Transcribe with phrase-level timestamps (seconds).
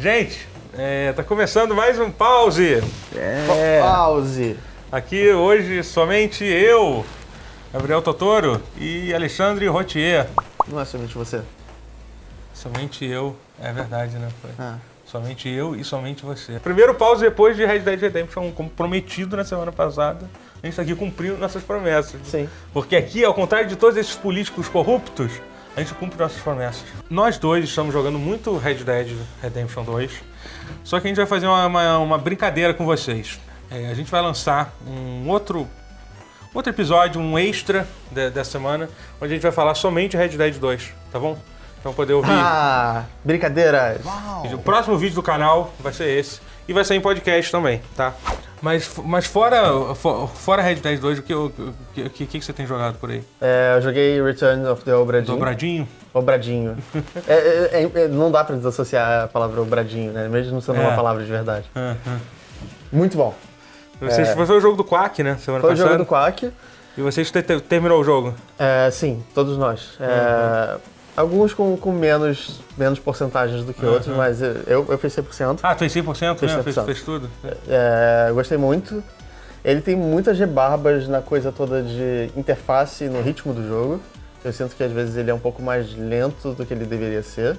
[0.00, 2.82] Gente, é, tá começando mais um pause.
[3.14, 3.44] É.
[3.82, 4.56] Pause.
[4.90, 7.04] Aqui hoje somente eu,
[7.70, 10.26] Gabriel Totoro e Alexandre Rotier.
[10.66, 11.42] Não é somente você.
[12.54, 14.30] Somente eu, é verdade, né?
[14.40, 14.50] Foi.
[14.58, 14.78] Ah.
[15.04, 16.58] Somente eu e somente você.
[16.60, 20.24] Primeiro pause depois de Red Dead Redemption, como prometido na semana passada.
[20.62, 22.18] A gente está aqui cumprindo nossas promessas.
[22.24, 22.48] Sim.
[22.72, 25.30] Porque aqui, ao contrário de todos esses políticos corruptos,
[25.76, 26.84] a gente cumpre nossas promessas.
[27.08, 30.12] Nós dois estamos jogando muito Red Dead Redemption 2,
[30.84, 33.38] só que a gente vai fazer uma, uma, uma brincadeira com vocês.
[33.70, 35.68] É, a gente vai lançar um outro,
[36.52, 38.88] outro episódio, um extra de, dessa semana,
[39.20, 41.38] onde a gente vai falar somente Red Dead 2, tá bom?
[41.80, 42.30] Então poder ouvir.
[42.30, 44.02] Ah, brincadeiras.
[44.52, 46.40] O próximo vídeo do canal vai ser esse.
[46.68, 48.14] E vai sair em podcast também, tá?
[48.62, 51.50] Mas, mas fora, fo- fora Red Dead 2, o que, o
[51.94, 53.22] que, o que, o que você tem jogado por aí?
[53.40, 55.34] É, eu joguei Return of the Obradinho.
[55.34, 55.88] Dobradinho?
[56.12, 56.76] Obradinho.
[57.26, 57.32] É,
[57.72, 60.28] é, é, não dá pra desassociar a palavra obradinho, né?
[60.28, 60.80] Mesmo não sendo É.
[60.86, 61.64] uma palavra de verdade.
[62.92, 63.34] Muito bom.
[64.00, 64.34] Você, É.
[64.34, 65.36] Foi o jogo do Quack, né?
[65.38, 65.92] Semana Foi o passada.
[65.92, 66.50] jogo do Quack.
[66.98, 68.34] E você te- te- terminou o jogo.
[68.58, 69.92] É, sim, todos nós.
[70.00, 70.76] É,
[71.16, 73.92] Alguns com, com menos, menos porcentagens do que Uhum.
[73.92, 75.60] outros, mas eu, eu fiz 100%.
[75.62, 76.62] Ah, tu fez 100%, Fez né?
[76.62, 76.84] Fez, 100%.
[76.86, 77.28] fez tudo.
[77.68, 79.02] É, gostei muito.
[79.64, 84.00] Ele tem muitas rebarbas na coisa toda de interface no ritmo do jogo.
[84.42, 87.22] Eu sinto que às vezes ele é um pouco mais lento do que ele deveria
[87.22, 87.56] ser,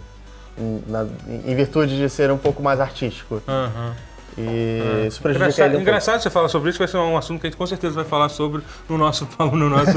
[0.58, 1.06] em, na-
[1.46, 3.40] em virtude de ser um pouco mais artístico.
[3.48, 3.94] Aham.
[4.38, 7.48] E isso prejudica Engraçado, um engraçado você falar sobre isso, vai ser um assunto que
[7.48, 9.92] a gente com certeza vai falar sobre no nosso, no nosso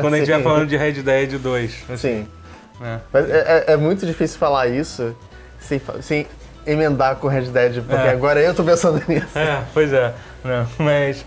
[0.00, 0.44] quando a gente Sim.
[0.44, 1.40] falando de Red Dead 2.
[1.40, 1.92] pouco.
[1.92, 2.28] assim, Sim.
[2.80, 3.00] Né?
[3.12, 5.14] Mas é, é- é muito difícil falar isso
[5.60, 6.26] sem, sem
[6.66, 8.10] emendar com Red Dead, porque É.
[8.10, 9.38] agora eu tô pensando nisso.
[9.38, 10.12] É, pois é.
[10.42, 11.24] Não, mas,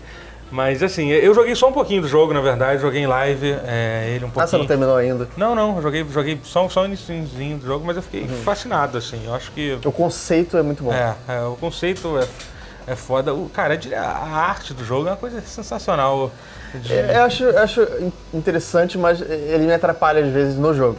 [0.50, 2.82] mas assim, eu joguei só um pouquinho do jogo, na verdade.
[2.82, 4.44] Joguei em live, é, ele um pouquinho.
[4.44, 5.28] Ah, você não terminou ainda?
[5.36, 8.42] Não, não, joguei, joguei só, só o iniciozinho do jogo, mas eu fiquei Uhum.
[8.42, 9.22] fascinado, assim.
[9.24, 9.78] Eu acho que.
[9.84, 10.92] O conceito é muito bom.
[10.92, 13.32] É, é, o conceito é, é foda.
[13.32, 16.32] O, cara, a, arte do jogo é uma coisa sensacional.
[16.74, 20.74] de- É, Eu acho, eu acho in- interessante, mas ele me atrapalha às vezes no
[20.74, 20.98] jogo.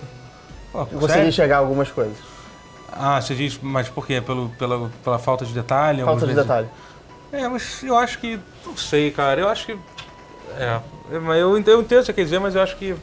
[0.76, 1.30] Pô, Eu consegui sério?
[1.30, 2.18] enxergar algumas coisas.
[2.92, 4.22] Ah, você diz, mas por quê?
[4.22, 6.04] Pelo, pela, pela falta de detalhe?
[6.04, 6.42] Falta de vezes?
[6.44, 6.68] detalhe.
[7.32, 8.40] É, mas eu acho que.
[8.66, 9.40] Não sei, cara.
[9.42, 9.78] Eu acho que.
[10.58, 10.80] É.
[11.12, 12.96] é, mas Eu, entendo o que você quer dizer, mas eu acho que.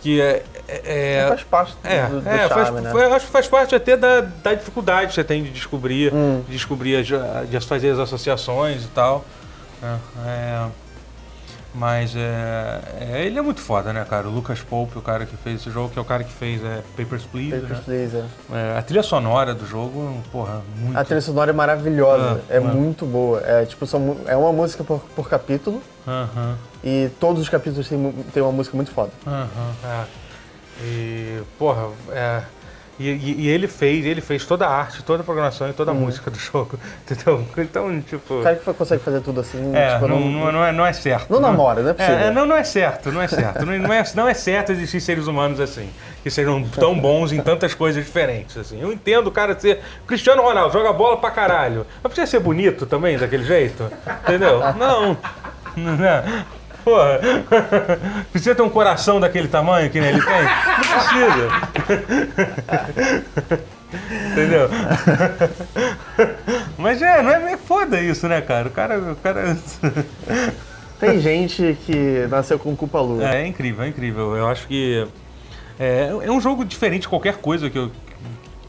[0.00, 0.42] Que é.
[0.66, 2.90] é, é faz parte do, É, do é, charme, faz, né?
[2.90, 6.10] foi- eu acho que faz parte até da, da dificuldade que você tem de descobrir,
[6.14, 6.42] Hum.
[6.46, 9.24] de descobrir, as- de fazer as associações e tal.
[9.82, 9.96] É,
[10.26, 10.66] é,
[11.74, 14.26] mas é, é, ele é muito foda, né, cara?
[14.28, 16.62] O Lucas Pope, o cara que fez esse jogo, que é o cara que fez
[16.64, 17.82] é, Papers, Please, Papers, né?
[17.84, 18.24] Please, é.
[18.52, 20.98] É, a trilha sonora do jogo, porra, muito...
[20.98, 22.60] A trilha sonora é maravilhosa, Ah, é ah.
[22.60, 23.40] muito boa.
[23.44, 28.12] É tipo, são, é uma música por, por capítulo Aham, e todos os capítulos têm,
[28.32, 29.12] têm uma música muito foda.
[29.26, 29.48] aham,
[29.84, 30.04] é.
[30.82, 32.42] E, porra, é...
[33.00, 35.90] E, e- e ele fez, ele fez toda a arte, toda a programação e toda
[35.90, 37.46] a música do jogo, entendeu?
[37.56, 38.40] Então, tipo...
[38.40, 40.92] O cara que consegue fazer tudo assim, É, tipo, não, não, não é, não é
[40.92, 41.32] certo.
[41.32, 42.18] não namora, não é possível.
[42.18, 43.64] É, não, não é certo, não é certo.
[43.64, 45.88] não, não é, não é certo existir seres humanos assim,
[46.22, 48.56] que sejam tão bons em tantas coisas diferentes.
[48.58, 48.78] Assim.
[48.78, 49.80] Eu entendo o cara ser.
[50.06, 51.86] Cristiano Ronaldo joga bola pra caralho.
[52.02, 53.90] Mas precisa ser bonito também, daquele jeito?
[54.24, 54.60] Entendeu?
[54.74, 55.16] Não.
[55.74, 56.44] Não é.
[56.84, 57.20] Porra.
[58.30, 60.42] Precisa ter um coração daquele tamanho que nem ele tem?
[60.42, 61.48] Não precisa.
[64.32, 64.68] Entendeu?
[66.78, 68.68] Mas é, não é meio foda isso, né, cara?
[68.68, 68.98] O cara.
[68.98, 69.56] O cara...
[70.98, 73.24] Tem gente que nasceu com culpa lua.
[73.24, 74.36] É, é incrível, é incrível.
[74.36, 75.06] Eu acho que.
[75.78, 77.90] É, é um jogo diferente de qualquer coisa que eu,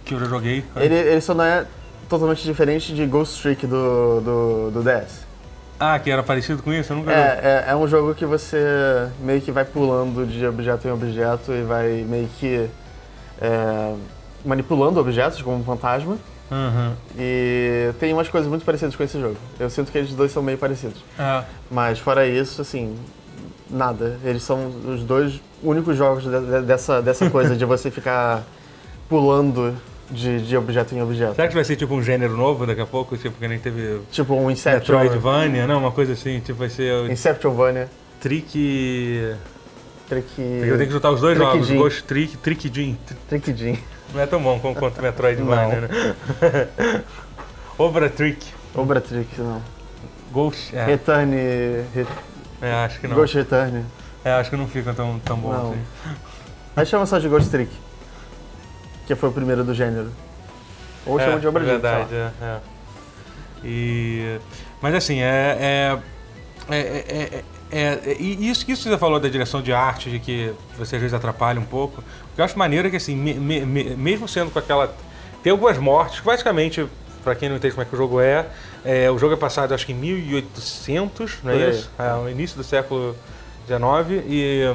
[0.06, 0.64] que eu já joguei.
[0.78, 1.66] Ele, ele só não é
[2.10, 5.31] totalmente diferente de Ghost Trick do, do, do DS.
[5.84, 6.94] Ah, que era parecido com isso?
[6.94, 7.12] Eu nunca.
[7.12, 11.52] É, é, é um jogo que você meio que vai pulando de objeto em objeto
[11.52, 12.70] e vai meio que
[13.42, 13.96] é,
[14.46, 16.18] manipulando objetos como um fantasma.
[16.52, 16.94] Uhum.
[17.18, 19.38] E tem umas coisas muito parecidas com esse jogo.
[19.60, 21.04] Eu sinto que eles dois são meio parecidos.
[21.18, 21.44] É.
[21.72, 22.96] Mas fora isso, assim,
[23.68, 24.20] nada.
[24.24, 28.44] Eles são os dois únicos jogos de- de- dessa, dessa coisa de você ficar
[29.10, 29.76] pulando
[30.12, 31.36] de, de objeto em objeto.
[31.36, 33.18] Será que vai ser tipo um gênero novo daqui a pouco?
[33.18, 35.00] Tipo, que nem teve Tipo um Inception.
[35.00, 35.66] Metroidvania?
[35.66, 36.40] Não, uma coisa assim.
[36.40, 37.90] Tipo, vai ser o Inceptionvania.
[38.20, 39.34] Trick.
[40.08, 40.28] Trick...
[40.40, 41.54] Eu tenho que juntar os dois jogos.
[41.54, 41.78] Trickidin.
[41.78, 42.98] Ghost Trick, Trickidin.
[43.30, 43.80] Trickidin.
[44.14, 45.88] Não é tão bom como- quanto Metroidvania, né?
[47.80, 48.46] Obra Trick.
[48.76, 49.62] Obra Trick, não.
[50.32, 50.76] Ghost.
[50.76, 51.36] É, Return...
[51.96, 52.06] Re-
[52.62, 53.16] é, acho que não.
[53.16, 53.86] Ghost Return.
[54.24, 55.72] É, acho que não fica tão, tão bom Não.
[55.72, 55.80] assim.
[56.76, 57.72] Aí chama só de Ghost Trick.
[59.12, 60.10] Que foi o primeiro do gênero.
[61.06, 61.72] Ou chama de Obra é lá.
[61.74, 62.60] verdade, é, é.
[63.62, 64.40] E,
[64.82, 69.20] mas assim, é, é, é, é, é, é- e isso que isso que você falou
[69.20, 72.00] da direção de arte, de que você às vezes atrapalha um pouco.
[72.02, 74.96] O que eu acho maneiro é que assim, me- me- me- mesmo sendo com aquela.
[75.44, 76.88] Tem algumas mortes, que basicamente
[77.22, 78.46] pra quem não entende como é que o jogo é,
[78.86, 81.70] é o jogo é passado acho que em 1800, não é aí.
[81.72, 81.92] isso?
[82.00, 83.14] É, no início do século
[83.68, 84.74] XIX e,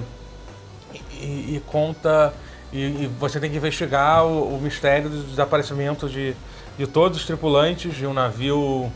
[1.15, 2.35] e, e conta.
[2.73, 6.35] E, e você tem que investigar o, o mistério do desaparecimento de,
[6.79, 8.91] de todos os tripulantes de um navio.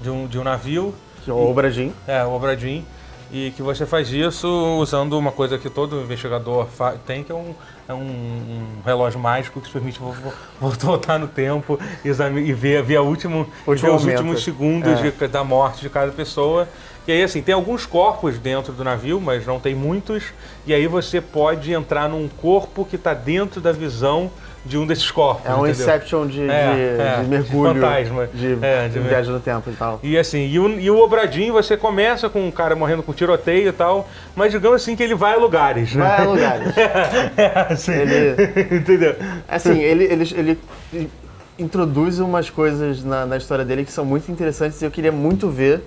[0.00, 0.94] De um, de um navio
[1.24, 1.92] Que é o Obradin.
[2.06, 2.84] é, o Obradim.
[3.32, 4.46] E que você faz isso
[4.78, 6.68] usando uma coisa que todo investigador
[7.06, 7.54] tem, que é um,
[7.88, 12.52] é um, um relógio mágico que te permite vo- vo- vo- voltar no tempo e
[12.52, 15.10] ver, ver, a último, ver os últimos segundos É.
[15.10, 16.68] de- da morte de cada pessoa.
[17.06, 20.24] E aí, assim, tem alguns corpos dentro do navio, mas não tem muitos.
[20.66, 24.30] E aí você pode entrar num corpo que está dentro da visão
[24.64, 25.44] de um desses corpos.
[25.44, 25.72] É um entendeu?
[25.82, 27.74] Inception de, É, de, é, de de mergulho.
[27.74, 28.28] fantasma.
[28.32, 30.00] De, É, de de viagem no tempo e tal.
[30.02, 33.68] E assim, e o, e o Obradinho, você começa com um cara morrendo com tiroteio
[33.68, 36.02] e tal, mas digamos assim que ele vai a lugares, né?
[36.02, 36.72] Vai a lugares.
[36.78, 38.36] é, assim, Ele-
[38.78, 39.14] entendeu?
[39.46, 41.10] Assim, ele, ele, ele
[41.58, 45.50] introduz umas coisas na, na história dele que são muito interessantes e eu queria muito
[45.50, 45.82] ver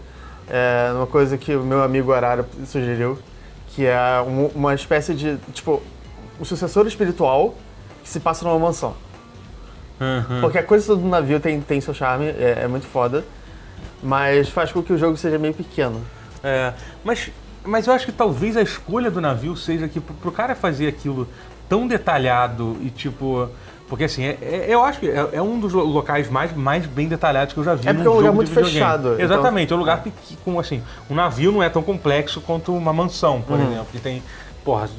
[0.50, 3.18] é, uma coisa que o meu amigo Arara sugeriu,
[3.70, 5.82] que é um- uma espécie de, tipo,
[6.40, 7.56] o sucessor espiritual
[8.04, 8.96] que se passa numa mansão.
[10.00, 10.42] Uhum.
[10.42, 13.26] Porque a coisa do navio tem, tem seu charme, é, é muito foda,
[14.02, 16.02] mas faz com que o jogo seja meio pequeno.
[16.44, 16.74] É,
[17.04, 17.32] mas,
[17.66, 20.88] mas eu acho que talvez a escolha do navio seja que pro, pro cara fazer
[20.88, 21.28] aquilo
[21.68, 23.50] tão detalhado e tipo.
[23.88, 26.86] Porque assim, é- é- eu acho que é, é um dos lo- locais mais, mais
[26.86, 27.88] bem detalhados que eu já vi.
[27.88, 30.04] É porque é um lugar muito fechado, então- Exatamente, é um lugar
[30.44, 30.84] com assim.
[31.10, 33.66] Um navio não é tão complexo quanto uma mansão, por Uhum.
[33.72, 34.22] exemplo, que tem,
[34.66, 34.90] porra,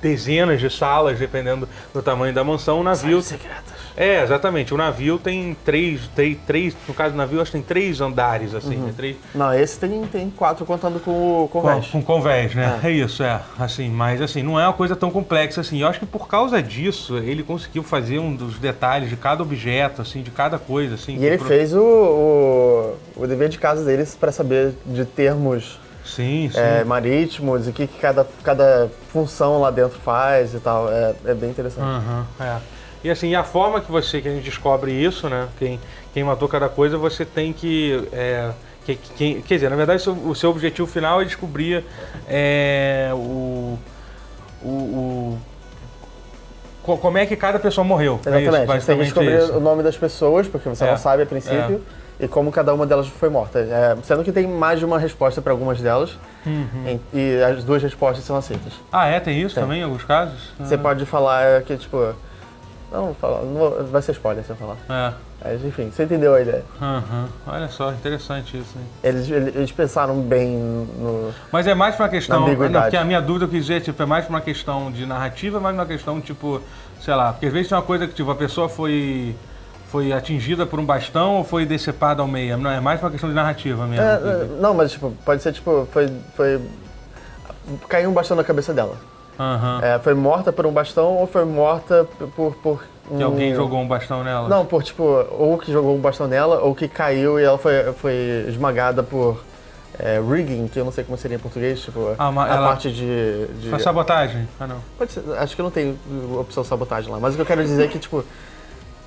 [0.00, 2.80] dezenas de salas, dependendo do tamanho da mansão.
[2.80, 3.20] O navio.
[3.20, 3.77] secretas.
[4.00, 4.72] É, exatamente.
[4.72, 8.54] O navio tem três, três, três no caso do navio, acho que tem três andares,
[8.54, 8.86] assim, Uhum.
[8.86, 8.94] né?
[8.96, 11.10] Três, Não, esse tem, tem quatro contando com
[11.44, 11.86] o com, convés.
[11.88, 12.78] com convés, né?
[12.82, 12.86] É.
[12.86, 12.90] É.
[12.92, 13.40] isso, é.
[13.58, 15.80] Assim, mas assim, não é uma coisa tão complexa assim.
[15.82, 20.00] Eu acho que por causa disso, ele conseguiu fazer um dos detalhes de cada objeto,
[20.00, 21.16] assim, de cada coisa, assim.
[21.16, 25.80] E ele pro- fez o, o, o dever de casa deles para saber de termos
[26.04, 26.58] Sim, sim.
[26.60, 30.88] é, marítimos e o que, que cada, cada função lá dentro faz e tal.
[30.88, 31.84] É, é bem interessante.
[31.84, 32.77] Aham, é.
[33.02, 35.48] E assim, a forma que você, que a gente descobre isso, né?
[35.58, 35.78] Quem,
[36.12, 38.08] quem matou cada coisa, você tem que.
[38.12, 38.50] é,
[38.84, 41.84] que- que- quer dizer, na verdade, o seu- o seu objetivo final é descobrir
[42.28, 43.78] é, o,
[44.62, 45.38] o, o-
[46.82, 48.18] co- Como é que cada pessoa morreu.
[48.24, 48.64] é Exatamente.
[48.76, 49.52] isso, você tem que descobrir isso.
[49.52, 51.82] o nome das pessoas, porque você É, não sabe a princípio,
[52.18, 53.58] e como cada uma delas foi morta.
[53.60, 56.66] É, sendo que tem mais de uma resposta para algumas delas, Uhum.
[56.86, 58.72] em- e as duas respostas são aceitas.
[58.90, 59.20] Ah, é?
[59.20, 59.62] Tem isso Tem.
[59.62, 60.52] também em alguns casos?
[60.58, 62.14] Você pode falar que, tipo.
[62.90, 64.76] Não, fala, não vou- vai ser spoiler se eu falar.
[64.88, 65.12] É.
[65.44, 66.64] Mas, enfim, você entendeu a ideia.
[66.80, 67.28] Aham.
[67.46, 68.76] Olha só, interessante isso.
[68.76, 68.84] Hein?
[69.04, 71.32] Eles, eles pensaram bem no.
[71.52, 72.40] Mas é mais pra uma questão.
[72.40, 75.04] Não, porque a minha dúvida eu quis dizer, tipo, é mais pra uma questão de
[75.06, 76.60] narrativa, mais uma questão, tipo,
[77.00, 79.34] sei lá, porque às vezes tem uma coisa que, tipo, a pessoa foi.
[79.90, 82.58] Foi atingida por um bastão ou foi decepada ao meio?
[82.58, 84.04] Não, é mais uma questão de narrativa mesmo.
[84.04, 86.12] É, é, não, mas tipo, pode ser tipo, foi.
[86.36, 86.60] foi
[87.88, 88.96] caiu um bastão na cabeça dela.
[89.38, 89.80] Aham.
[89.82, 92.54] É, foi morta por um bastão ou foi morta por.
[92.56, 93.16] por um...
[93.16, 94.48] Que alguém jogou um bastão nela?
[94.48, 97.92] Não, por tipo, ou que jogou um bastão nela, ou que caiu e ela foi,
[97.94, 99.42] foi esmagada por
[99.98, 102.90] é, rigging, que eu não sei como seria em português, tipo, Ah, a ela- parte
[102.92, 103.46] de.
[103.60, 104.46] de Foi sabotagem?
[104.60, 104.80] Ah, não.
[104.98, 105.96] Pode ser, acho que não tem
[106.38, 108.24] opção sabotagem lá, mas o que eu quero dizer é que, tipo,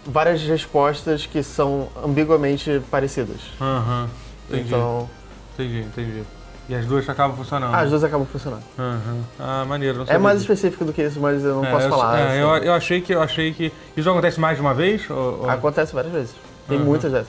[0.06, 3.38] várias respostas que são ambiguamente parecidas.
[3.60, 4.10] Aham.
[4.50, 4.68] Entendi.
[4.68, 5.10] Então,
[5.54, 6.24] Entendi, entendi.
[6.72, 7.76] E as duas acabam funcionando.
[7.76, 8.64] as duas acabam funcionando.
[8.80, 9.18] Aham.
[9.38, 9.98] Ah, maneiro.
[9.98, 10.54] Não É mais disso.
[10.54, 12.18] específico do que isso, mas eu não É, posso eu, falar.
[12.18, 12.38] é, assim.
[12.38, 13.74] eu, eu achei que eu achei que.
[13.98, 15.10] Isso acontece mais de uma vez?
[15.10, 16.34] Ou, ou- Acontece várias vezes.
[16.70, 16.86] Tem Uhum.
[16.86, 17.28] muitas dessas.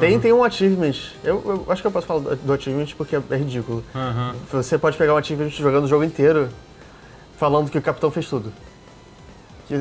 [0.00, 0.94] Tem, tem um achievement.
[1.22, 3.84] Eu, eu acho que eu posso falar do- do achievement porque é, é ridículo.
[4.50, 6.48] Você pode pegar um achievement jogando o jogo inteiro
[7.38, 8.52] falando que o capitão fez tudo.
[9.68, 9.80] Que,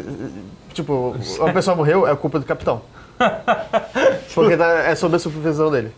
[0.75, 2.84] tipo, uma pessoa morreu, é culpa do capitão.
[4.34, 5.92] Porque tá- é sob a supervisão dele.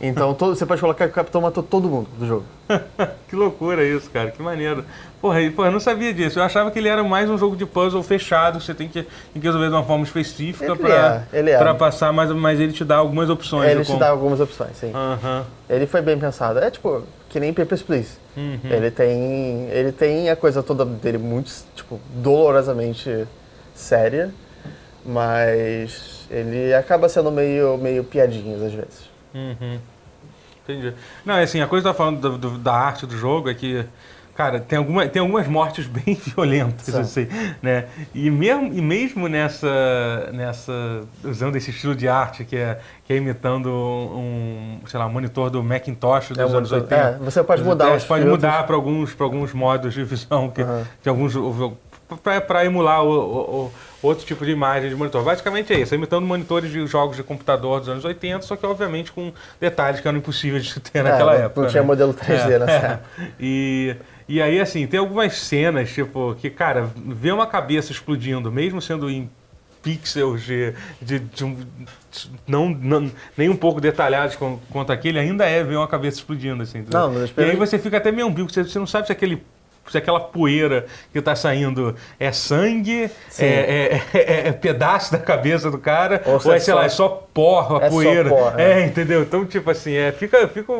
[0.00, 2.44] Então todo- você pode colocar que o capitão matou todo mundo do jogo.
[3.28, 4.30] Que loucura isso, cara.
[4.30, 4.82] Que maneiro.
[5.20, 6.38] Porra, e, porra, eu não sabia disso.
[6.38, 9.02] Eu achava que ele era mais um jogo de puzzle fechado, que você tem que,
[9.02, 11.74] tem que resolver de uma forma específica pra, é, é.
[11.74, 13.70] passar, mas, mas ele te dá algumas opções.
[13.70, 14.92] Ele te como- dá algumas opções, sim.
[14.94, 15.44] Aham.
[15.68, 16.58] Ele foi bem pensado.
[16.58, 18.12] É tipo, que nem Papers, Please.
[18.34, 18.60] Uhum.
[18.64, 19.68] Ele tem.
[19.70, 23.26] Ele tem a coisa toda dele muito, tipo, dolorosamente
[23.74, 24.30] séria,
[25.04, 29.10] mas ele acaba sendo meio, meio piadinhas às vezes.
[29.34, 29.78] Uhum.
[30.64, 30.92] Entendi.
[31.24, 33.54] Não, assim, a coisa que eu tava falando do- do- da arte do jogo é
[33.54, 33.86] que,
[34.34, 37.26] cara, tem, alguma, tem algumas mortes bem violentas, assim,
[37.62, 37.86] né?
[38.14, 40.72] E mesmo, e mesmo nessa, nessa,
[41.24, 45.62] usando esse estilo de arte que é, que é imitando um, sei lá, monitor do
[45.64, 46.94] Macintosh dos É anos monitor- 80.
[46.96, 48.42] é, você pode mudar os pode filtros.
[48.44, 50.84] mudar para alguns, pra alguns modos de visão, que, Aham.
[51.02, 51.32] que alguns
[52.46, 55.22] para emular o, o, o, outro tipo de imagem de monitor.
[55.22, 59.12] Basicamente é isso, imitando monitores de jogos de computador dos anos 80, só que obviamente
[59.12, 61.62] com detalhes que eram impossíveis de ter naquela é, época.
[61.62, 61.86] Não tinha né?
[61.86, 63.04] modelo 3D é, nessa época.
[63.40, 63.96] E,
[64.28, 69.10] e aí, assim, tem algumas cenas, tipo, que, cara, ver uma cabeça explodindo, mesmo sendo
[69.10, 69.28] em
[69.82, 71.56] pixels de, de, de
[72.46, 74.36] não, não, nem um pouco detalhados
[74.70, 76.84] quanto aquele, ainda é ver uma cabeça explodindo, assim.
[76.90, 79.42] Não, e aí você fica até meio ambíguo, você, você não sabe se aquele
[79.90, 85.70] se aquela poeira que está saindo é sangue, é, é, é, é, pedaço da cabeça
[85.70, 88.28] do cara, ou, ou é, sei só, lá, é só pó, a é poeira.
[88.28, 88.84] Só pó, é.
[88.84, 89.22] entendeu?
[89.22, 90.72] Então, tipo assim, é, fica, fica,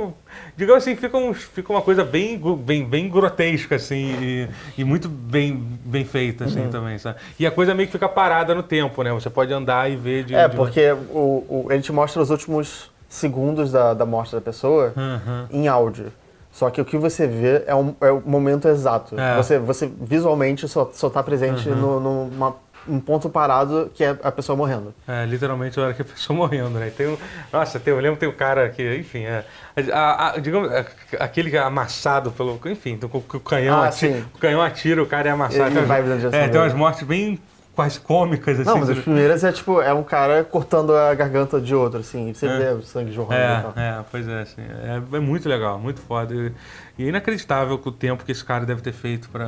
[0.56, 4.48] digamos assim, fica, um, fica uma coisa bem, bem, bem grotesca, assim, e,
[4.78, 6.70] e muito bem, bem feita, assim, uhum.
[6.70, 7.18] também, sabe?
[7.38, 9.12] E a coisa meio que fica parada no tempo, né?
[9.12, 10.34] Você pode andar e ver de...
[10.34, 14.40] É, de porque o, o, ele te mostra os últimos segundos da, da morte da
[14.40, 15.46] pessoa uhum.
[15.50, 16.12] em áudio.
[16.50, 19.18] Só que o que você vê é, um, é o momento exato.
[19.18, 19.36] É.
[19.36, 21.76] Você, você visualmente só, só tá presente Uhum.
[21.76, 22.56] no, numa,
[22.88, 24.94] um ponto parado que é a pessoa morrendo.
[25.06, 26.90] É, literalmente a hora que a pessoa morrendo, né?
[26.96, 27.16] Tem um,
[27.52, 29.44] nossa, tem, eu lembro tem um cara que, enfim, é,
[29.92, 30.84] a, a, digamos, a,
[31.20, 35.02] aquele que é amassado pelo, enfim, do, o, o canhão, Ah, atira, o canhão atira,
[35.02, 35.78] o cara é amassado.
[35.78, 37.38] Ele direção é, tem umas mortes bem
[37.78, 38.68] quase cômicas, assim.
[38.68, 42.34] Não, mas as primeiras é tipo, é um cara cortando a garganta de outro, assim,
[42.34, 42.58] você É.
[42.58, 43.72] vê o sangue jorrando e tal.
[43.76, 46.34] É, é, pois é, assim, é, é muito legal, muito foda.
[46.34, 46.52] E,
[46.98, 49.46] e é inacreditável o tempo que esse cara deve ter feito pra.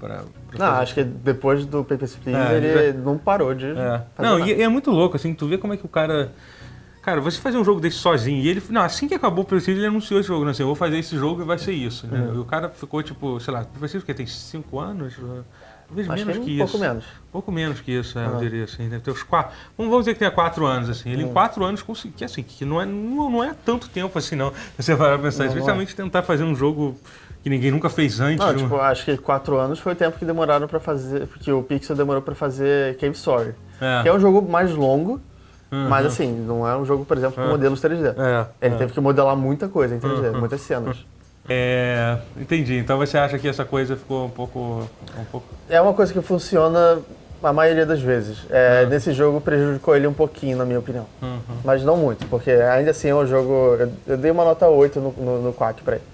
[0.00, 0.08] pra,
[0.50, 0.82] pra Não, fazer.
[0.82, 2.56] acho que depois do Papers, Please É,
[2.88, 4.02] ele não parou de É.
[4.18, 6.32] Não, e, e é muito louco, assim, tu vê como é que o cara.
[7.00, 8.60] Cara, você fazer um jogo desse sozinho, e ele.
[8.70, 10.50] Não, assim que acabou o Prestige, ele anunciou esse jogo, né?
[10.50, 12.08] Assim, eu vou fazer esse jogo e vai ser isso.
[12.08, 12.18] Né?
[12.18, 12.34] Uhum.
[12.34, 15.14] E o cara ficou, tipo, sei lá, o Prestige que tem 5 anos?
[15.88, 16.72] Talvez Acho menos que que, um isso.
[16.72, 17.04] pouco menos.
[17.32, 18.38] Pouco menos que isso, é, eu Uhum.
[18.38, 18.88] diria assim.
[18.90, 19.56] Deve ter uns quatro.
[19.76, 21.10] Vamos dizer que tenha quatro anos, assim.
[21.10, 21.32] Ele em Uhum.
[21.32, 22.14] quatro anos conseguiu.
[22.18, 24.52] Que assim, que não é, não, não é tanto tempo assim, não.
[24.78, 25.58] Você vai pensar, Não, não é.
[25.58, 26.94] especialmente tentar fazer um jogo
[27.42, 28.38] que ninguém nunca fez antes.
[28.44, 31.50] Não, um- tipo, acho que quatro anos foi o tempo que demoraram pra fazer, porque
[31.50, 33.54] o Pixel demorou pra fazer Cave Story.
[33.80, 34.02] é.
[34.02, 35.20] Que é um jogo mais longo,
[35.72, 35.88] Uhum.
[35.88, 37.48] mas assim, não é um jogo, por exemplo, com É.
[37.48, 38.08] modelos 3D.
[38.08, 38.78] É, Ele é.
[38.78, 40.40] teve que modelar muita coisa em 3D, Uhum.
[40.40, 40.98] muitas cenas.
[41.48, 42.76] É, entendi.
[42.76, 44.88] Então você acha que essa coisa ficou um pouco.
[45.18, 45.46] Um pouco...
[45.68, 46.98] É uma coisa que funciona
[47.42, 48.38] a maioria das vezes.
[48.50, 48.90] É, Uhum.
[48.90, 51.06] Nesse jogo prejudicou ele um pouquinho, na minha opinião.
[51.22, 51.56] Uhum.
[51.64, 53.76] Mas não muito, porque ainda assim é um jogo.
[53.78, 56.04] Eu, eu dei uma nota 8 no, no, no Quack pra ele.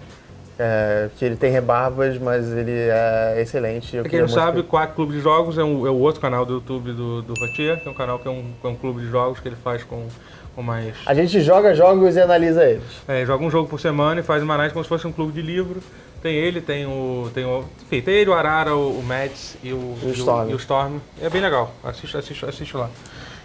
[0.56, 3.96] É, que ele tem rebarbas, mas ele é excelente.
[3.96, 6.20] Eu Pra quem não sabe, o Quack Clube de Jogos é, um, é o outro
[6.20, 8.76] canal do YouTube do, do Rotier, que é um canal que é um, é um
[8.76, 10.06] clube de jogos que ele faz com,
[10.54, 10.94] com mais.
[11.06, 12.82] A gente joga jogos e analisa eles.
[13.08, 15.32] É, joga um jogo por semana e faz uma análise como se fosse um clube
[15.32, 15.80] de livro.
[16.22, 17.30] Tem ele, tem o.
[17.34, 20.50] Tem o enfim, tem ele, o Arara, o, o Mads e o, o Storm.
[20.50, 20.98] e o Storm.
[21.20, 21.74] É bem legal.
[21.84, 22.88] Assiste, assiste, assiste lá.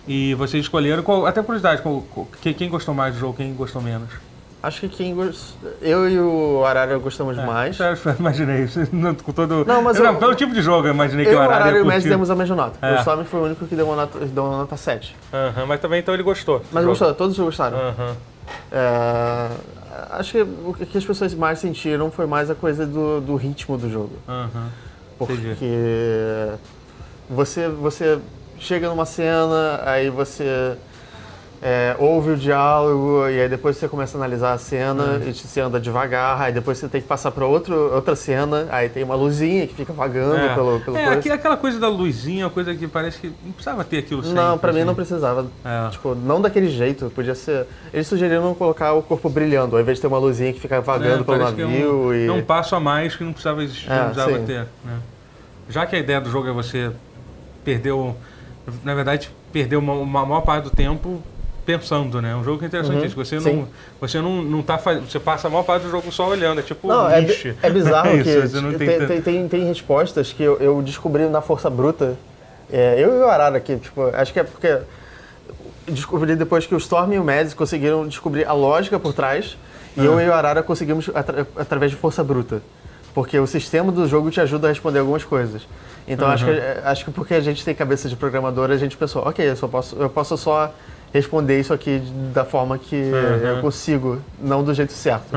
[0.07, 3.81] E vocês escolheram, qual, até curiosidade, qual, qual- quem gostou mais do jogo, quem gostou
[3.81, 4.09] menos?
[4.61, 5.53] Acho que quem gost...
[5.81, 7.79] Eu e o Arara gostamos mais.
[7.79, 8.81] É, eu imaginei isso.
[8.91, 9.63] Não, com todo...
[9.65, 11.43] Não, mas não, eu- pelo tipo de jogo, eu imaginei que Eu e o o
[11.43, 12.09] Arara Arara ia e o curtir.
[12.09, 12.77] demos a mesma nota.
[12.85, 12.95] É.
[12.95, 15.15] O Storm foi o único que deu uma nota, deu uma nota 7.
[15.33, 16.61] Aham, mas também então ele gostou.
[16.73, 16.87] Mas jogo.
[16.97, 17.77] gostou, todos gostaram.
[18.71, 19.47] É,
[20.11, 23.77] acho que o que as pessoas mais sentiram foi mais a coisa do, do ritmo
[23.77, 24.11] do jogo.
[24.27, 24.69] Aham.
[25.17, 26.59] Porque Entendi.
[27.29, 28.19] você, você
[28.57, 30.75] chega numa cena, aí você
[31.61, 35.27] é, ouve o diálogo, e aí depois você começa a analisar a cena, Uhum.
[35.29, 39.03] e você anda devagar, aí depois você tem que passar para outra cena, aí tem
[39.03, 41.33] uma luzinha que fica vagando É, pelo, pelo é coisa.
[41.33, 44.37] aquela coisa da luzinha, uma coisa que parece que não precisava ter aquilo sempre.
[44.39, 44.87] Não, pra mim assim.
[44.87, 45.47] não precisava.
[45.65, 45.89] É.
[45.89, 47.11] Tipo, não daquele jeito.
[47.13, 47.65] Podia ser.
[47.93, 51.21] Eles sugeriram colocar o corpo brilhando, ao invés de ter uma luzinha que fica vagando
[51.21, 52.27] É, pelo é um- navio e.
[52.27, 54.45] É um passo a mais que não precisava existir, É, não precisava sim.
[54.45, 54.59] ter.
[54.85, 54.97] né?
[55.67, 56.89] Já que a ideia do jogo é você
[57.65, 58.15] perder o.
[58.83, 61.21] Na verdade, perder uma, uma maior parte do tempo
[61.77, 62.35] pensando, né?
[62.35, 63.15] Um jogo que é interessante Uhum, isso.
[63.15, 63.53] Você sim.
[63.57, 63.67] não.
[64.01, 65.01] Você não, não tá faz...
[65.03, 66.59] Você passa a maior parte do jogo só olhando.
[66.59, 67.19] É tipo Não, um é,
[67.61, 71.25] é bizarro É que isso, tem tem, tem, tem, tem respostas que eu, eu descobri
[71.27, 72.15] na Força Bruta.
[72.71, 74.77] É, eu e o Arara aqui, tipo, acho que é porque.
[75.88, 79.57] Descobri depois que o Storm e o Mads conseguiram descobrir a lógica por trás,
[79.97, 80.03] e Ah.
[80.03, 82.61] eu e o Arara conseguimos atra- através de Força Bruta.
[83.11, 85.63] Porque o sistema do jogo te ajuda a responder algumas coisas.
[86.07, 86.51] Então acho, que,
[86.83, 89.67] acho que porque a gente tem cabeça de programador, a gente pensou, ok, eu, só
[89.67, 90.71] posso, eu posso só
[91.13, 92.01] responder isso aqui
[92.33, 93.47] da forma que Uhum.
[93.47, 95.27] eu consigo, não do jeito certo.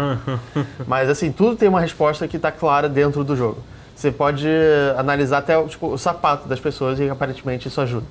[0.86, 3.58] Mas assim, tudo tem uma resposta que está clara dentro do jogo.
[3.94, 4.46] Você pode
[4.96, 8.06] analisar até tipo, o sapato das pessoas e aparentemente isso ajuda.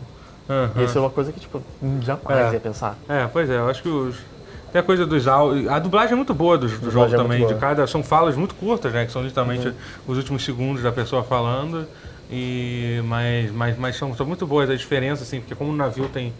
[0.75, 1.61] E isso é uma coisa que tipo,
[2.01, 2.53] jamais É.
[2.53, 2.95] ia pensar.
[3.07, 4.15] É, pois é, eu acho que os.
[4.71, 5.67] Tem a coisa dos áudios.
[5.69, 7.41] A dublagem é muito boa do, do jogo é também.
[7.41, 7.47] Uhum.
[7.47, 7.85] de cada.
[7.87, 9.05] São falas muito curtas, né?
[9.05, 9.73] Que são justamente
[10.07, 11.85] os últimos segundos da pessoa falando.
[12.29, 16.07] E, mas mas, mas são, são muito boas as diferenças, assim, porque como o navio
[16.07, 16.33] tem.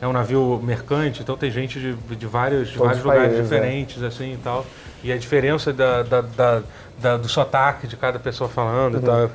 [0.00, 3.38] É um navio mercante, então tem gente de, de vários, de vários os lugares países,
[3.40, 3.42] é.
[3.54, 4.64] diferentes, assim e tal.
[5.02, 6.62] E a diferença da, da, da-
[7.00, 9.00] da- do sotaque de cada pessoa falando Uhum.
[9.00, 9.30] e tal.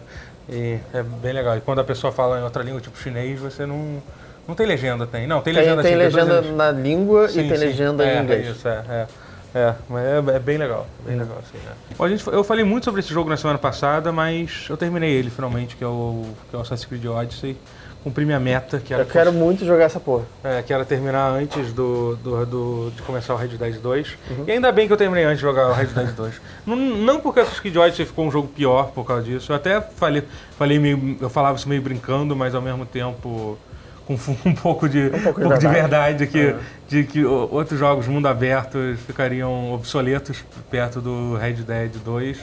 [0.50, 1.58] E é bem legal.
[1.58, 4.02] E quando a pessoa fala em outra língua, tipo chinês, você não.
[4.46, 5.26] Não tem legenda, tem?
[5.26, 6.58] Não, tem Tem, legenda tem duas legenda legendas.
[6.58, 7.66] na língua Sim, e tem sim.
[7.66, 8.48] legenda é, em inglês.
[8.48, 8.84] É isso, é.
[8.90, 9.08] é.
[9.56, 11.74] É, mas é, é bem legal, bem legal, assim, né?
[11.96, 15.12] Bom, a gente, eu falei muito sobre esse jogo na semana passada, mas eu terminei
[15.12, 17.56] ele finalmente, que é o, que é o Assassin's Creed Odyssey.
[18.04, 20.26] Cumpri minha meta, que era, Eu quero muito jogar essa porra.
[20.44, 24.18] é, que era terminar antes do, do, do- de começar o Red Dead 2.
[24.30, 24.44] Uhum.
[24.46, 26.42] E ainda bem que eu terminei antes de jogar o Red Dead 2.
[26.68, 29.52] não, não porque o Assassin's Creed Odyssey ficou um jogo pior por causa disso.
[29.52, 30.24] Eu até falei,
[30.58, 33.58] falei meio, eu falava isso meio brincando, mas ao mesmo tempo
[34.06, 36.26] com um pouco de, um pouco de pouco de verdade.
[36.26, 36.56] verdade que,
[36.90, 42.38] de que outros jogos mundo aberto ficariam obsoletos perto do Red Dead 2.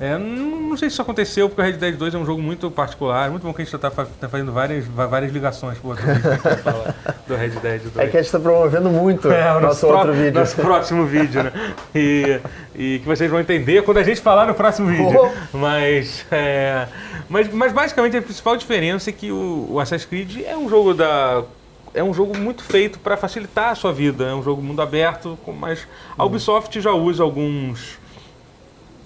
[0.00, 2.70] É, não, sei se isso aconteceu, porque o Red Dead 2 é um jogo muito
[2.70, 3.30] particular.
[3.30, 6.22] Muito bom que a gente está fazendo várias, várias ligações pro outro vídeo
[7.26, 7.96] do Red Dead 2.
[7.98, 10.32] É que a gente tá promovendo muito É, o nosso pró- outro vídeo.
[10.40, 11.52] Nosso próximo vídeo, né?
[11.94, 12.40] E,
[12.74, 15.30] e que vocês vão entender quando a gente falar no próximo vídeo.
[15.52, 16.86] Mas, é,
[17.28, 20.94] mas, mas basicamente a principal diferença é que o, o Assassin's Creed é um jogo
[20.94, 21.42] da.
[21.94, 24.24] É um jogo muito feito para facilitar a sua vida.
[24.24, 28.00] É um jogo mundo aberto, com- mas a Ubisoft já usa alguns.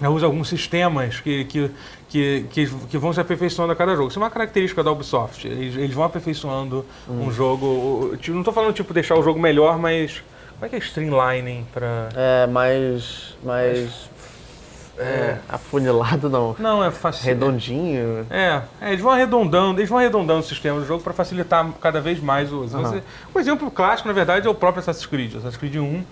[0.00, 1.70] Já usa alguns sistemas que, que,
[2.08, 4.08] que, que, que vão se aperfeiçoando a cada jogo.
[4.08, 5.46] Isso é uma característica da Ubisoft.
[5.46, 8.16] Eles, eles vão aperfeiçoando um jogo.
[8.18, 10.22] tipo, Não estou falando tipo deixar o jogo melhor, mas.
[10.54, 12.08] Como é que é streamlining para.
[12.14, 13.34] É mais.
[13.42, 14.10] mais.
[14.98, 16.56] É, afunilado não.
[16.58, 17.22] Não, é fácil.
[17.26, 18.26] Redondinho.
[18.30, 22.00] É, é, eles vão arredondando, eles vão arredondando o sistema do jogo para facilitar cada
[22.00, 22.78] vez mais o uso.
[22.78, 23.02] Você-
[23.34, 25.32] Um exemplo clássico, na verdade, é o próprio Assassin's Creed.
[25.36, 26.02] Assassin's Creed 1,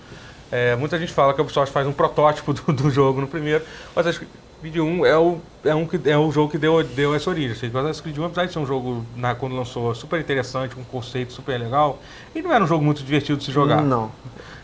[0.54, 3.64] é, muita gente fala que a Ubisoft faz um protótipo do, do jogo no primeiro.
[3.94, 4.26] O Assassin's
[4.60, 7.50] Creed 1 é o, é um, que- é o jogo que deu, deu essa origem.
[7.52, 10.84] Assassin's Creed 1, apesar de ser um jogo, na, quando lançou, super interessante, com um
[10.84, 11.98] conceito super legal,
[12.34, 13.82] ele não era um jogo muito divertido de se jogar.
[13.82, 14.10] Não.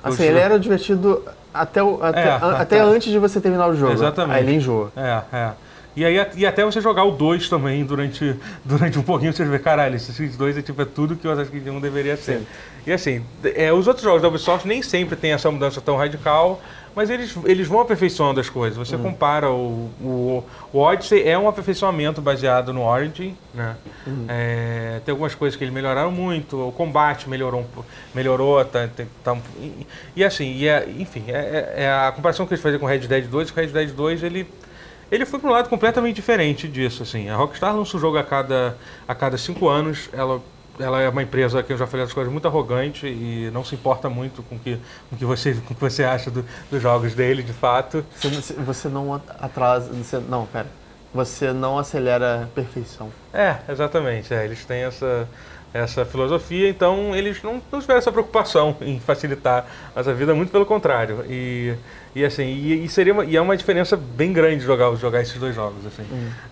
[0.02, 3.68] Assim, ele era divertido até, o- até, É, a- até- até antes de você terminar
[3.68, 3.92] o jogo.
[3.92, 4.36] Exatamente.
[4.38, 4.90] Aí ele enjoa.
[4.96, 5.50] É, é.
[6.00, 9.58] E, aí, e até você jogar o 2 também durante, durante um pouquinho, você vê,
[9.58, 12.38] caralho, Assassin's Creed 2 é tipo é tudo que o Assassin's Creed 1 deveria ser.
[12.38, 12.46] Sim.
[12.86, 13.22] E assim,
[13.54, 16.62] é, os outros jogos da Ubisoft nem sempre tem essa mudança tão radical,
[16.96, 18.78] mas eles, eles vão aperfeiçoando as coisas.
[18.78, 23.76] Você compara o, o, o Odyssey, é um aperfeiçoamento baseado no Origin, né?
[24.26, 27.66] É, tem algumas coisas que eles melhoraram muito, o combate melhorou,
[28.14, 28.88] melhorou, tá,
[29.22, 29.86] tá e,
[30.16, 31.32] e assim, e é- enfim, é,
[31.76, 33.70] é- é a comparação que eles faziam com o Red Dead 2, que o Red
[33.70, 34.46] Dead 2 ele
[35.10, 37.28] ele foi para um lado completamente diferente disso, assim.
[37.28, 38.76] A Rockstar lança o jogo a cada,
[39.08, 40.08] a cada cinco anos.
[40.12, 40.40] Ela,
[40.78, 43.74] ela é uma empresa que eu já falei as coisas muito arrogante e não se
[43.74, 44.78] importa muito com que,
[45.12, 48.04] o que você, com que você acha do- dos jogos dele, de fato.
[48.22, 49.92] Você, você não atrasa.
[49.92, 50.66] Você, não, pera.
[51.12, 53.10] Você não acelera a perfeição.
[53.34, 54.32] É, exatamente.
[54.32, 55.28] é, eles têm essa,
[55.72, 60.66] essa filosofia, então eles não, não tiveram essa preocupação em facilitar a vida, muito pelo
[60.66, 61.24] contrário.
[61.28, 61.74] E,
[62.14, 65.38] e assim, e, e seria uma, e é uma diferença bem grande jogar, jogar esses
[65.38, 65.86] dois jogos.
[65.86, 66.04] Assim.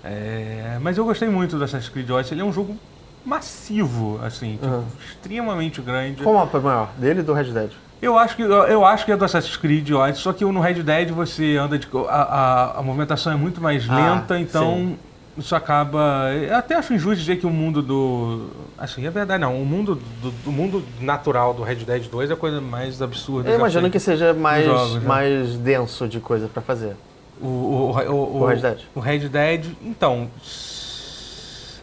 [0.05, 2.77] É, mas eu gostei muito do Assassin's Creed Odyssey, ele é um jogo
[3.25, 4.85] massivo, assim, tipo, Uhum.
[5.09, 6.23] extremamente grande.
[6.23, 6.91] Qual o mapa é maior?
[6.97, 7.71] Dele ou do Red Dead?
[8.01, 10.83] Eu acho que eu, acho que é do Assassin's Creed Odyssey, só que no Red
[10.85, 14.99] Dead você anda de a, a, a movimentação é muito mais Ah, lenta, então sim.
[15.39, 16.31] Isso acaba.
[16.35, 18.49] Eu até acho injusto dizer que o mundo do.
[18.77, 19.61] Assim, é verdade, não.
[19.61, 23.49] O mundo do, do mundo natural do Red Dead 2 é a coisa mais absurda.
[23.49, 25.01] Eu imagino que seja mais, jogos, né?
[25.07, 26.97] mais denso de coisa pra fazer.
[27.41, 28.79] O, o, o, o, Red Dead?
[28.95, 30.29] O Red Dead, então.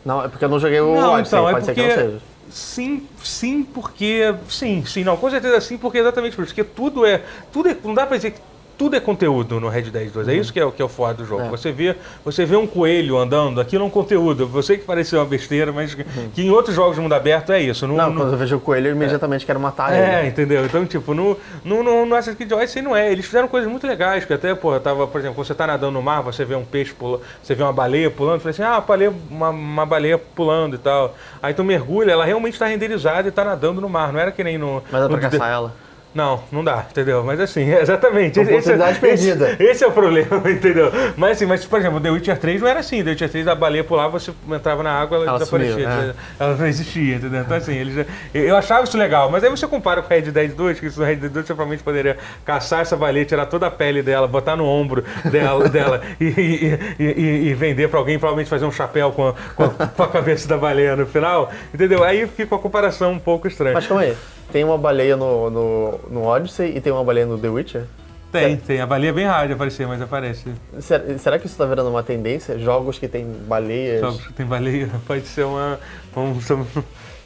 [0.04, 1.96] Não, é porque eu não joguei o Não, Odyssey, então, é pode ser que porque-
[1.96, 2.22] não seja.
[2.50, 4.36] Sim, sim, porque.
[4.48, 6.54] Sim, sim, não, com certeza sim, porque exatamente por isso.
[6.54, 7.24] Porque tudo é.
[7.52, 7.78] Tudo é.
[7.84, 8.40] Não dá pra dizer que
[8.78, 10.28] tudo é conteúdo no Red Dead 2.
[10.28, 11.44] É isso que é, o- que é o foda do jogo.
[11.44, 11.50] É.
[11.50, 14.48] Você, vê, você vê um coelho andando, aquilo é um conteúdo.
[14.48, 17.62] Você que pareceu uma besteira, mas que, que em outros jogos de mundo aberto é
[17.62, 17.88] isso.
[17.88, 20.28] Não, Não, não- quando eu vejo o coelho, eu imediatamente quero matar é, ele.
[20.30, 20.66] entendeu?
[20.66, 23.12] Então, tipo, no, no, no, no Assassin's Creed Odyssey não é.
[23.12, 25.92] Eles fizeram coisas muito legais, que até, pô, tava, por exemplo, quando você tá nadando
[25.94, 28.76] no mar, você vê um peixe pulando, você vê uma baleia pulando, você fala assim,
[28.76, 31.16] ah, uma baleia, uma, uma baleia pulando e tal.
[31.42, 34.12] Aí tu mergulha, ela realmente tá renderizada e tá nadando no mar.
[34.12, 34.84] Não era que nem no.
[34.92, 35.85] Mas dá pra no caçar ela.
[36.16, 37.24] Não, não dá, entendeu?
[37.26, 38.40] Mas assim, é exatamente.
[38.40, 39.52] esse- Oportunidade esse, perdida.
[39.52, 40.90] Esse, esse é o problema, entendeu?
[41.18, 43.04] Mas assim, mas, por exemplo, The Witcher 3 não era assim.
[43.04, 45.74] The Witcher 3, a baleia pulava, você entrava na água, ela, Ela desaparecia.
[45.74, 45.94] sumiu, é.
[45.94, 46.16] entendeu?
[46.40, 47.42] Ela não existia, entendeu?
[47.42, 49.30] Então assim, eles eu achava isso legal.
[49.30, 51.54] Mas aí você compara com o Red Dead 2, que no Red Dead 2 você
[51.54, 56.02] provavelmente poderia caçar essa baleia, tirar toda a pele dela, botar no ombro dela, dela
[56.20, 59.70] e, e- e- e- vender pra alguém, provavelmente fazer um chapéu com a, com a-
[59.88, 62.04] com a cabeça da baleia no final, entendeu?
[62.06, 63.74] Aí fica uma comparação um pouco estranha.
[63.74, 64.16] Mas calma aí.
[64.52, 67.84] Tem uma baleia no, no, no Odyssey e tem uma baleia no The Witcher?
[68.32, 68.82] Tem, tem.
[68.82, 70.52] A baleia é bem rara de aparecer, mas aparece.
[70.80, 72.60] Será, será que isso tá virando uma tendência?
[72.60, 74.02] Jogos que tem baleias.
[74.02, 75.80] Jogos que tem baleia, pode ser uma.
[76.16, 76.38] Um,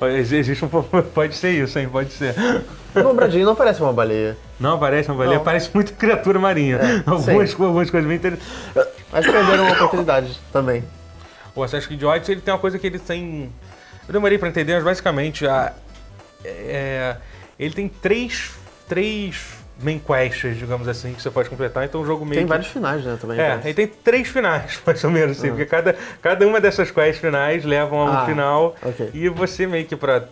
[0.08, 0.70] existe um
[1.14, 1.90] Pode ser isso, hein?
[1.90, 2.36] Pode ser.
[2.96, 4.38] No Bradinho não parece uma baleia.
[4.60, 5.44] Não aparece uma baleia, Não.
[5.44, 6.78] parece muito criatura marinha.
[6.78, 7.64] É, algumas, sim.
[7.64, 8.48] algumas coisas bem interessantes.
[9.12, 10.84] Mas perderam uma oportunidade também.
[11.56, 13.52] o Assassin's Creed Odyssey, ele tem uma coisa que ele tem...
[14.08, 15.74] Eu demorei pra entender, mas basicamente a,
[16.44, 17.18] é,
[17.60, 18.52] ele tem três,
[18.88, 22.50] três main quests, digamos assim, que você pode completar, então o jogo meio Tem que-
[22.50, 23.40] vários finais, né, também.
[23.40, 27.20] é, ele tem três finais, mais ou menos, assim, porque cada, cada uma dessas quests
[27.20, 29.10] finais levam a um Ah, final ok.
[29.14, 30.26] e você meio que pra.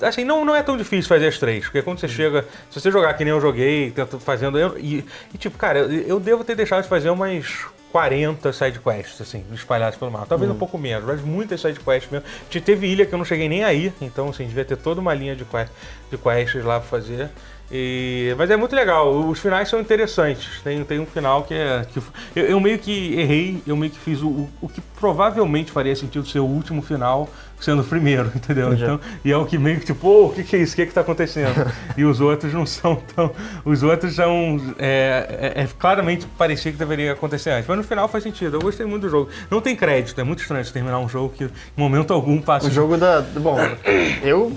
[0.00, 2.90] Assim, não, não é tão difícil fazer as três, porque quando você chega, se você
[2.90, 4.58] jogar que nem eu joguei, tento fazendo.
[4.58, 9.20] eu- e, e, tipo, cara, eu, eu devo ter deixado de fazer umas 40 sidequests,
[9.20, 10.26] assim, espalhadas pelo mapa.
[10.26, 12.26] Talvez um pouco menos, mas muitas sidequests mesmo.
[12.48, 15.12] Te- Teve ilha que eu não cheguei nem aí, então, assim, devia ter toda uma
[15.14, 15.68] linha de, que-
[16.10, 17.28] de quests lá pra fazer.
[17.72, 20.60] E, mas é muito legal, os finais são interessantes.
[20.64, 21.86] Tem, tem um final que é.
[21.92, 22.00] Que,
[22.34, 26.26] eu, eu meio que errei, eu meio que fiz o, o, que provavelmente faria sentido
[26.26, 27.28] ser o último final
[27.60, 28.72] sendo o primeiro, entendeu?
[28.74, 30.72] Então, e é o que meio que tipo, ô, o que, que é isso?
[30.72, 31.70] O que, que tá acontecendo?
[31.96, 33.30] e os outros não são tão.
[33.64, 34.60] Os outros são.
[34.76, 37.68] É, é- é- claramente parecia que deveria acontecer antes.
[37.68, 38.56] Mas no final faz sentido.
[38.56, 39.30] Eu gostei muito do jogo.
[39.48, 42.66] Não tem crédito, é muito estranho terminar um jogo que em momento algum passa.
[42.66, 43.20] O jogo da.
[43.20, 43.58] Bom,
[44.24, 44.52] eu.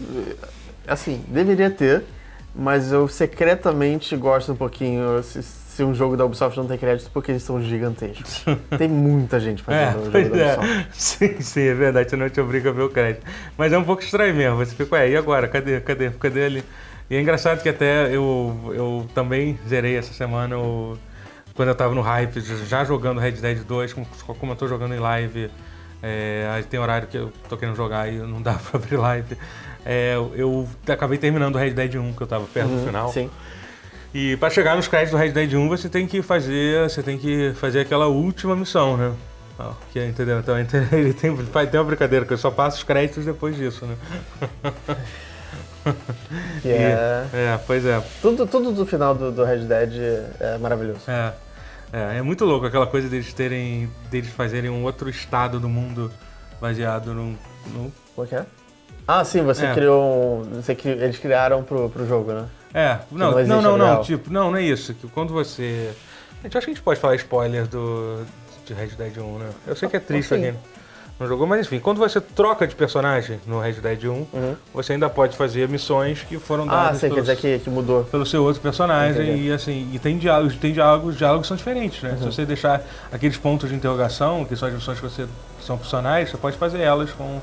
[0.86, 2.04] Assim, deveria ter,
[2.56, 7.10] mas eu secretamente gosto um pouquinho se, se um jogo da Ubisoft não tem crédito
[7.14, 8.44] porque eles são gigantescos.
[8.78, 10.80] Tem muita gente É, fazendo o jogo pois da Ubisoft.
[10.80, 10.88] é.
[10.92, 13.26] Sim, sim, é verdade, você não te obriga a ver o crédito.
[13.58, 15.48] Mas é um pouco estranho mesmo, você fica, ué, e agora?
[15.48, 15.82] Cadê?
[15.82, 16.12] Cadê?
[16.12, 16.64] Cadê ali?
[17.10, 20.56] E é engraçado que até eu, eu também zerei essa semana,
[21.54, 24.08] quando eu tava no hype, já jogando Red Dead 2, como,
[24.40, 25.52] como eu tô jogando em live,
[26.02, 29.38] é, aí tem horário que eu tô querendo jogar e não dá pra abrir live.
[29.86, 33.12] É, eu acabei terminando o Red Dead 1, que eu tava perto do Uhum, final.
[33.12, 33.30] Sim.
[34.14, 37.18] E pra chegar nos créditos do Red Dead 1, você tem que fazer, você tem
[37.18, 39.12] que fazer aquela última missão, né?
[39.60, 40.40] Ah, que é, entendeu?
[40.40, 40.56] Então
[40.92, 43.96] ele tem, vai ter uma brincadeira que eu só passo os créditos depois disso, né?
[46.62, 47.28] Que é.
[47.34, 48.02] É, pois é.
[48.22, 49.92] Tudo, tudo do final do, do Red Dead
[50.40, 51.02] é maravilhoso.
[51.10, 51.34] É,
[51.92, 56.10] é, é muito louco aquela coisa deles terem, deles fazerem um outro estado do mundo
[56.62, 57.36] baseado num,
[57.68, 58.46] num Como é que é?
[59.08, 59.74] Ah, sim, você É.
[59.74, 60.62] criou um.
[60.62, 62.46] Você eles criaram pro, pro jogo, né?
[62.74, 64.94] É, não, não não, não, não, tipo, não, não é isso.
[64.94, 65.92] Que quando você.
[66.42, 68.24] Gente, acho que a gente pode falar spoiler do
[68.66, 69.50] de Red Dead 1, né?
[69.68, 70.40] Eu sei que é triste sim.
[70.42, 70.60] pra quem
[71.20, 74.56] não jogou, mas enfim, quando você troca de personagem no Red Dead 1, Uhum.
[74.74, 77.70] você ainda pode fazer missões que foram Ah, dadas sei, quer pelos- dizer que, que
[77.70, 78.04] mudou.
[78.06, 79.48] pelo seu outro personagem Entendi.
[79.48, 82.12] e assim, e tem diálogos, tem diálogos, diálogos são diferentes, né?
[82.12, 82.18] Uhum.
[82.18, 85.28] Se você deixar aqueles pontos de interrogação, que são as missões que você
[85.60, 87.40] que são opcionais, você pode fazer elas com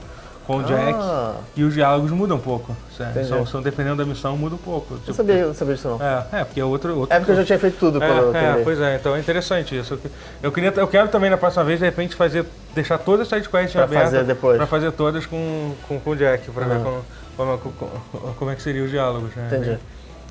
[0.50, 2.76] com o Jack Ah, e os diálogos mudam um pouco.
[2.98, 3.28] Entendi.
[3.28, 4.96] São, são dependendo da missão muda um pouco.
[4.98, 6.02] Tipo, sabia, não sabia disso não.
[6.04, 8.34] é, é, porque é outro, outro É porque eu já tinha feito tudo quando eu
[8.34, 9.94] é, é, pois é, então é interessante isso.
[9.94, 10.10] Eu que-
[10.42, 13.72] Eu, queria, eu quero também na próxima vez, de repente, fazer, deixar todas as sidequests
[13.72, 14.10] Pra abertas.
[14.10, 14.56] fazer depois.
[14.56, 17.02] Pra fazer todas com, com, com o Jack, pra ver Aham.
[17.36, 17.74] como, como,
[18.12, 19.48] como, como é que seriam os diálogos, né?
[19.52, 19.78] Entendi.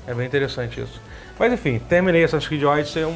[0.06, 1.00] É bem interessante isso.
[1.38, 3.08] Mas enfim, terminei Assassin's Creed Odyssey, um,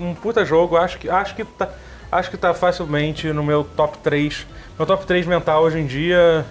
[0.00, 1.68] um, um puta jogo, acho que, acho, que tá,
[2.12, 4.46] acho que tá facilmente no meu top 3.
[4.78, 6.44] Meu top 3 mental hoje em dia.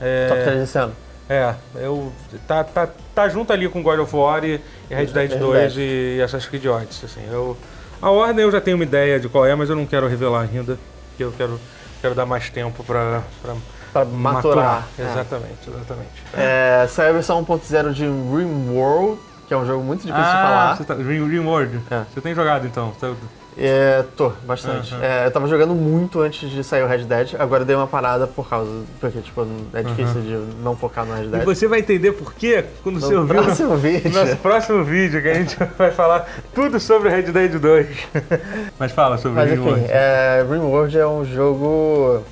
[0.00, 0.92] É, Top 3 desse ano.
[1.28, 2.12] é, eu.
[2.46, 4.60] Tá, tá, tá junto ali com God of War e,
[4.90, 6.16] e Red Dead Red 2 Dead.
[6.18, 7.22] e Assassin's Creed Odyssey, assim.
[7.30, 7.56] Eu,
[8.02, 10.42] a ordem eu já tenho uma ideia de qual é, mas eu não quero revelar
[10.42, 10.76] ainda,
[11.10, 11.58] porque eu quero,
[12.02, 13.54] quero dar mais tempo pra, pra
[13.92, 14.88] Pra maturar.
[14.98, 15.02] É.
[15.02, 16.10] Exatamente, exatamente.
[16.36, 20.72] É, saiu a versão 1.0 de RimWorld, que é um jogo muito difícil de falar.
[20.72, 21.80] Ah, Você tá, Rim, Rimworld.
[21.88, 22.02] É.
[22.12, 22.90] Você tem jogado então?
[23.00, 23.12] Tá-
[23.56, 24.92] É, tô, bastante.
[24.94, 25.04] Aham.
[25.04, 27.86] É, eu tava jogando muito antes de sair o Red Dead, agora eu dei uma
[27.86, 28.70] parada por causa.
[29.00, 31.44] Porque, tipo, é difícil de não focar no Red E Dead.
[31.44, 34.10] você vai entender por quê quando você No ouvir o próximo vídeo.
[34.10, 37.86] no nosso próximo vídeo, que a gente vai falar tudo sobre Red Dead 2.
[38.78, 39.80] Mas fala sobre Mas Rimworld.
[39.82, 42.22] enfim, é, RimWorld é um jogo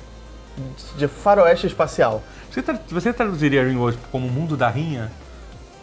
[0.97, 2.21] de faroeste espacial.
[2.51, 5.09] Você, tra- você traduziria Rimworld como Mundo da Rinha?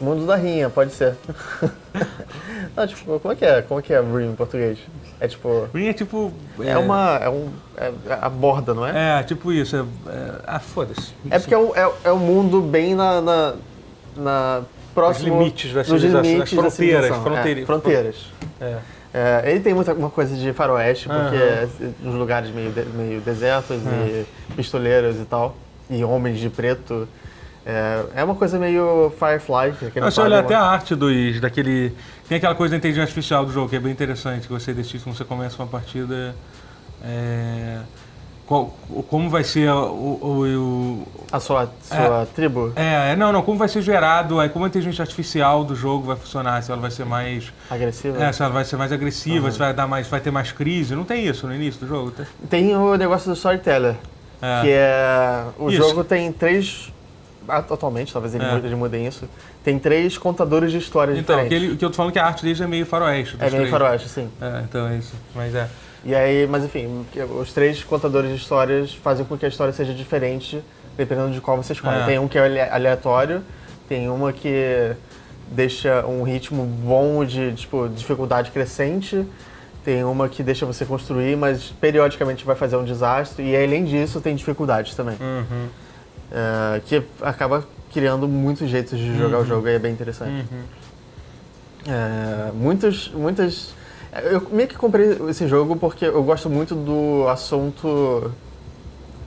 [0.01, 1.15] Mundo da rinha, pode ser.
[2.77, 3.63] Não, tipo, como é que é?
[3.63, 4.79] Como é que é Rim em português?
[5.21, 5.69] É tipo.
[5.75, 6.33] Ring é tipo.
[6.61, 7.17] É, uma.
[7.23, 7.49] É um.
[7.77, 9.21] É a borda, não é?
[9.21, 9.77] É, tipo isso.
[9.77, 11.13] É, é- ah, foda-se.
[11.31, 13.21] É porque é um, é, é um mundo bem na.
[13.21, 13.55] na,
[14.17, 14.63] na
[14.95, 15.39] próximo.
[15.39, 18.17] limites da civilização, limites da fronteiras, fronteiri- É, fronteiras.
[18.61, 18.77] É.
[19.13, 21.45] É, ele tem muita uma coisa de faroeste, porque Aham.
[21.45, 21.69] é
[22.09, 23.89] uns lugares meio, de- meio desertos e
[24.21, 24.25] É.
[24.57, 25.57] pistoleiros e tal.
[25.91, 27.09] E homens de preto.
[27.67, 29.75] É, é uma coisa meio Firefly.
[30.19, 31.95] olha é até a arte dos, daquele...
[32.29, 35.03] Tem aquela coisa da inteligência artificial do jogo, que é bem interessante, que você decide
[35.05, 36.35] quando você começa uma partida...
[37.05, 37.79] é,
[38.47, 38.75] qual-
[39.09, 39.85] como vai ser o...
[39.85, 44.49] o- o- A sua, sua tribo é, é, não, não, como vai ser gerado, aí
[44.49, 47.53] como a inteligência artificial do jogo vai funcionar, se ela vai ser mais...
[47.71, 48.23] agressiva.
[48.23, 50.95] É, se ela vai ser mais agressiva, se vai, dar mais, vai ter mais crise,
[50.97, 52.13] não tem isso no início do jogo?
[52.49, 53.95] Tem o negócio do Storyteller,
[54.43, 54.61] É.
[54.63, 55.45] que é.
[55.59, 55.77] O Isso.
[55.89, 56.93] jogo tem três.
[57.51, 58.53] Atu- Atualmente, talvez ele É.
[58.55, 59.29] mude- eles mudem isso.
[59.65, 61.57] Tem três contadores de histórias Então, diferentes.
[61.65, 63.37] aquele, que eu tô falando que a arte deles é meio faroeste.
[63.39, 63.71] É meio três.
[63.71, 64.29] faroeste, sim.
[64.41, 65.15] É, então é isso.
[65.35, 65.69] Mas é.
[66.05, 67.05] E aí, mas enfim,
[67.41, 70.63] os três contadores de histórias fazem com que a história seja diferente
[70.97, 71.99] dependendo de qual você escolhe.
[72.01, 72.05] É.
[72.07, 73.43] Tem um que é aleatório,
[73.89, 74.93] tem uma que
[75.51, 79.27] deixa um ritmo bom de tipo, dificuldade crescente,
[79.85, 84.21] tem uma que deixa você construir, mas periodicamente vai fazer um desastre, e além disso
[84.21, 85.17] tem dificuldades também.
[85.21, 85.67] Uhum.
[86.33, 90.47] É, que acaba criando muitos jeitos de jogar o jogo e é bem interessante.
[90.51, 90.63] Uhum.
[91.89, 93.75] É, muitos, muitas.
[94.31, 98.33] Eu meio que comprei esse jogo porque eu gosto muito do assunto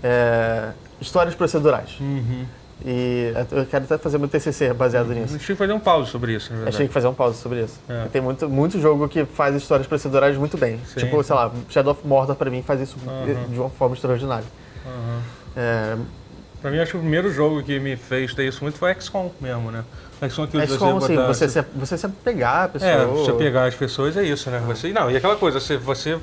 [0.03, 1.97] é, histórias procedurais.
[1.99, 2.45] Uhum.
[2.85, 5.33] E eu quero até fazer meu TCC baseado A nisso.
[5.33, 6.75] gente tinha que fazer um pause sobre isso, na verdade.
[6.75, 7.79] Achei que fazer um pause sobre isso.
[7.87, 8.07] É.
[8.11, 10.79] Tem muito, muito jogo que faz histórias procedurais muito bem.
[10.85, 10.99] Sim.
[10.99, 13.47] Tipo, sei lá, Shadow of Mordor pra mim faz isso Aham.
[13.49, 14.45] de uma forma extraordinária.
[14.85, 15.19] Uhum.
[15.55, 15.95] É,
[16.63, 19.29] Pra mim, acho que o primeiro jogo que me fez ter isso muito foi XCOM
[19.41, 19.83] mesmo, né?
[20.27, 22.89] XCOM que é você assim, botar- você se, você se apegar à pessoa.
[22.89, 24.63] É, você pegar as pessoas é isso, né?
[24.65, 26.17] Você, não, e aquela coisa, você, você,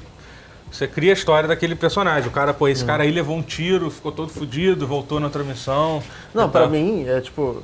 [0.73, 2.27] você cria a história daquele personagem.
[2.29, 2.69] O cara, pô, Hum.
[2.69, 6.03] esse cara aí levou um tiro, ficou todo fudido, voltou na outra missão.
[6.35, 6.71] Não, pra tal.
[6.71, 7.63] mim, é tipo.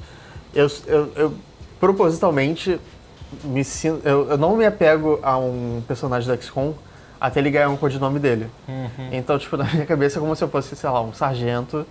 [0.54, 1.34] Eu, eu, eu
[1.80, 2.78] propositalmente
[3.42, 4.06] me sinto.
[4.06, 6.74] Eu, eu não me apego a um personagem do XCOM
[7.18, 8.48] até ele ganhar um codinome dele.
[8.68, 9.08] Uhum.
[9.12, 11.86] Então, tipo, na minha cabeça é como se eu fosse, sei lá, um sargento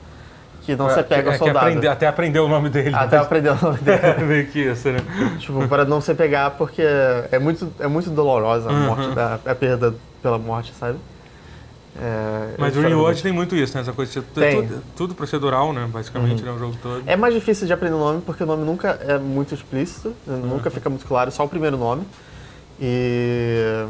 [0.65, 1.59] que não se É, apega é, que soldado.
[1.59, 2.95] aprender- até aprender o nome dele.
[2.95, 3.99] Até aprender o nome dele.
[4.01, 4.99] É meio que isso, né?
[5.39, 6.81] tipo, para não se pegar, porque
[7.31, 8.85] é muito, é muito dolorosa a Uhum.
[8.87, 9.09] morte,
[9.45, 10.97] a perda pela morte, sabe?
[11.97, 13.81] É, Mas o Rewatch tem muito isso, né?
[13.81, 14.67] Essa coisa de ser Tem.
[14.67, 15.87] tudo, tudo procedural, né?
[15.89, 16.51] Basicamente, né?
[16.51, 17.01] O jogo todo.
[17.05, 20.35] É mais difícil de aprender o nome porque o nome nunca é muito explícito, né?
[20.35, 20.41] Uhum.
[20.55, 22.05] nunca fica muito claro, só o primeiro nome.
[22.81, 23.85] E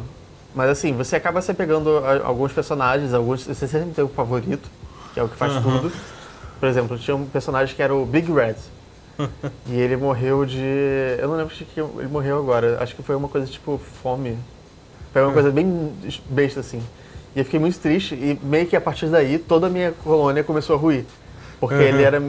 [0.54, 1.90] mas assim, você acaba se pegando
[2.24, 4.70] alguns personagens, alguns você sempre tem um favorito,
[5.14, 5.62] que é o que faz Uhum.
[5.64, 5.92] tudo.
[6.60, 8.56] Por exemplo, tinha um personagem que era o Big Red.
[9.68, 10.60] e ele morreu de,
[11.20, 14.38] eu não lembro de que ele morreu agora, acho que foi uma coisa tipo fome.
[15.14, 15.94] Foi uma coisa bem
[16.30, 16.82] besta assim.
[17.34, 20.44] E eu fiquei muito triste e meio que a partir daí toda a minha colônia
[20.44, 21.06] começou a ruir.
[21.60, 21.82] Porque Uhum.
[21.82, 22.22] ele era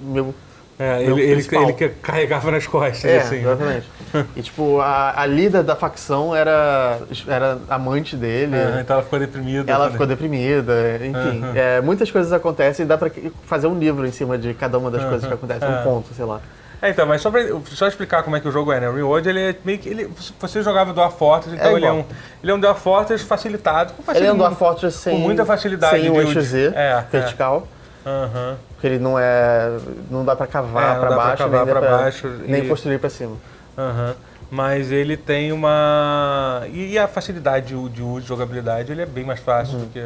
[0.00, 0.34] meu
[0.82, 3.36] É, ele, ele, ele que carregava nas costas, é, assim.
[3.40, 3.86] exatamente.
[4.36, 8.56] e tipo, a, a líder da facção era, era amante dele.
[8.56, 9.70] É, então ela ficou deprimida.
[9.72, 9.92] Ela né?
[9.92, 11.42] ficou deprimida, enfim.
[11.44, 11.52] Uhum.
[11.54, 13.10] é, muitas coisas acontecem e dá pra
[13.46, 15.34] fazer um livro em cima de cada uma das coisas que Uhum.
[15.34, 15.80] acontecem, É.
[15.80, 16.40] um conto, sei lá.
[16.80, 18.88] É, então, mas só, pra, só explicar como é que o jogo é, né?
[18.88, 19.88] O Reward, ele é meio que.
[19.88, 22.04] Ele, você jogava Dwarf Fortress, então É ele, é um,
[22.42, 23.92] ele é um Dwarf Fortress facilitado.
[23.92, 24.38] Com Ele é um facilidade.
[24.38, 27.04] Dwarf Fortress sem, muita facilidade sem o eixo Z É, é.
[27.08, 27.68] vertical,
[28.04, 28.56] Aham.
[28.82, 29.78] Porque ele não é.
[30.10, 32.98] não dá pra cavar É, pra baixo, cavar nem, pra pra- baixo nem e- construir
[32.98, 33.36] pra cima.
[33.78, 34.14] Aham.
[34.50, 36.62] Mas ele tem uma.
[36.72, 40.04] E a facilidade de, de uso de jogabilidade, ele é bem mais fácil do que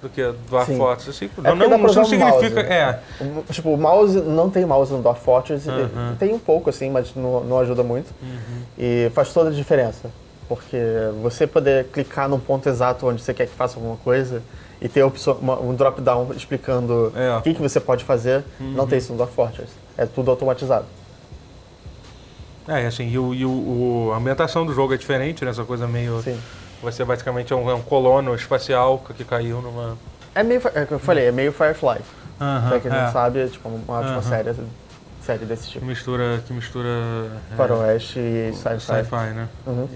[0.00, 0.76] do que Dwarf Uhum.
[0.76, 0.78] Sim.
[0.78, 1.10] Fortress.
[1.10, 2.60] Assim, É não, não, não significa.
[2.60, 2.98] É.
[3.50, 6.16] Tipo, o mouse, não tem mouse no Dwarf Fortress, Uhum.
[6.18, 8.12] tem um pouco assim, mas não, não ajuda muito.
[8.78, 10.08] E faz toda a diferença.
[10.48, 10.76] Porque
[11.22, 14.42] você poder clicar no ponto exato onde você quer que faça alguma coisa
[14.82, 17.36] e ter opção, uma- um drop-down explicando É.
[17.38, 19.72] o que, que você pode fazer, não tem isso no Dwarf Fortress.
[19.96, 20.84] É tudo automatizado.
[22.66, 25.50] É, assim, e, o, e o- a ambientação do jogo é diferente, né?
[25.50, 26.20] Essa coisa meio.
[26.22, 26.38] Sim.
[26.82, 29.96] Você basicamente é um, é um colono espacial que caiu numa.
[30.34, 32.00] É meio, é que eu falei, é meio Firefly.
[32.38, 33.04] pra quem é.
[33.04, 34.52] não sabe, é tipo uma ótima série,
[35.24, 35.86] série desse Que tipo.
[35.86, 36.42] mistura.
[36.46, 36.88] Que mistura
[37.52, 38.80] é, Faroeste e sci-fi.
[38.80, 39.48] sci-fi, né?
[39.66, 39.88] Uhum.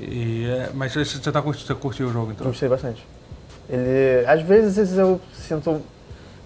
[0.00, 2.46] E, e, é, mas você, você, tá, você curtiu o jogo então?
[2.46, 3.04] gostei bastante.
[3.72, 5.80] Ele, às vezes eu sinto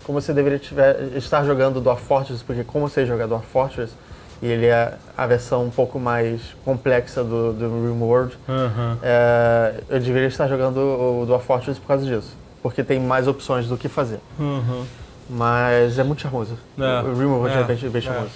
[0.04, 3.92] como se deveria tiver, estar jogando Dwarf Fortress, porque como sei jogar Dwarf Fortress,
[4.40, 8.98] e ele é a versão um pouco mais complexa do, do RimWorld, Aham.
[9.02, 12.36] é, eu deveria estar jogando o Dwarf Fortress por causa disso.
[12.62, 14.20] Porque tem mais opções do que fazer.
[14.38, 14.84] Uhum.
[15.28, 16.56] Mas é muito charmoso.
[16.78, 18.26] É, O RimWorld é, é, bem, bem é.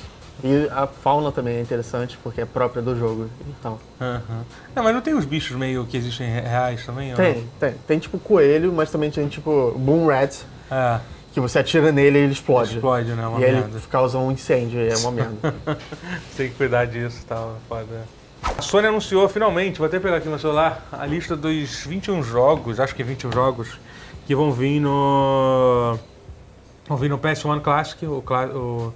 [0.42, 3.78] E a fauna também é interessante, porque é própria do jogo e tal.
[4.00, 4.44] Aham.
[4.74, 7.12] Não, mas não tem os bichos meio que existem re- reais também?
[7.14, 7.74] Tem, tem.
[7.86, 10.36] Tem tipo coelho, mas também tem tipo Boom Rat?
[10.70, 11.00] É,
[11.32, 12.74] que você atira nele e ele explode.
[12.74, 13.26] explode, né?
[13.26, 13.68] Uma e merda.
[13.68, 15.54] ele causa um incêndio, e é uma merda.
[16.36, 17.86] Tem que cuidar disso e tal, foda.
[18.42, 22.80] A Sony anunciou finalmente, vou até pegar aqui no celular, a lista dos 21 jogos,
[22.80, 23.78] acho que 21 jogos,
[24.26, 25.98] que vão vir no.
[26.88, 28.24] vão vir no PS1 Classic, o,
[28.54, 28.92] o-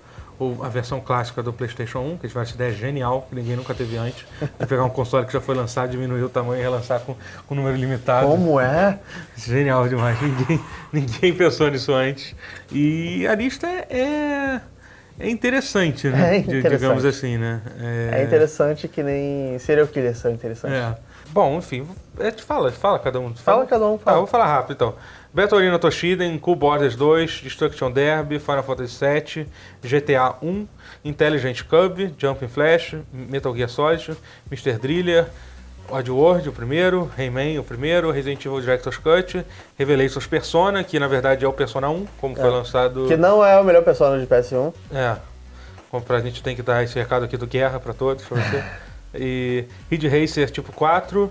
[0.63, 4.25] a versão clássica do PlayStation 1, que essa ideia genial, que ninguém nunca teve antes.
[4.59, 7.55] De pegar um console que já foi lançado, diminuir o tamanho e relançar com, com
[7.55, 8.27] número limitado.
[8.27, 8.99] Como é?
[9.37, 10.61] Genial demais, ninguém,
[10.93, 12.35] ninguém pensou nisso antes.
[12.73, 14.61] E a lista é,
[15.19, 16.37] é interessante, né?
[16.37, 16.71] É interessante.
[16.71, 17.63] Digamos assim, né?
[18.13, 20.77] É interessante que nem serial killers são interessantes.
[20.79, 20.97] É.
[21.31, 21.87] Bom, enfim,
[22.19, 23.35] é, te fala, fala cada um.
[23.35, 24.19] Fala cada um, Ah, fala.
[24.19, 24.95] vou falar rápido então.
[25.33, 29.47] Battle Toshiden, Cool Borders 2, Destruction Derby, Final Fantasy VII,
[29.83, 30.69] GTA 1,
[31.05, 34.17] Intelligent Cub, Jumping Flash, Metal Gear Solid,
[34.49, 34.79] Mr.
[34.79, 35.27] Driller,
[35.89, 39.45] Oddworld, o primeiro, Rayman, o primeiro, Resident Evil Director's Cut,
[39.77, 43.07] Revelations Persona, que na verdade é o Persona 1, como foi lançado...
[43.07, 44.73] Que não é o melhor personagem de PS1.
[44.93, 45.17] É,
[45.91, 48.65] como pra gente tem que dar esse recado aqui do Guerra pra todos, pra você.
[49.15, 51.31] e Ridge Racer tipo 4,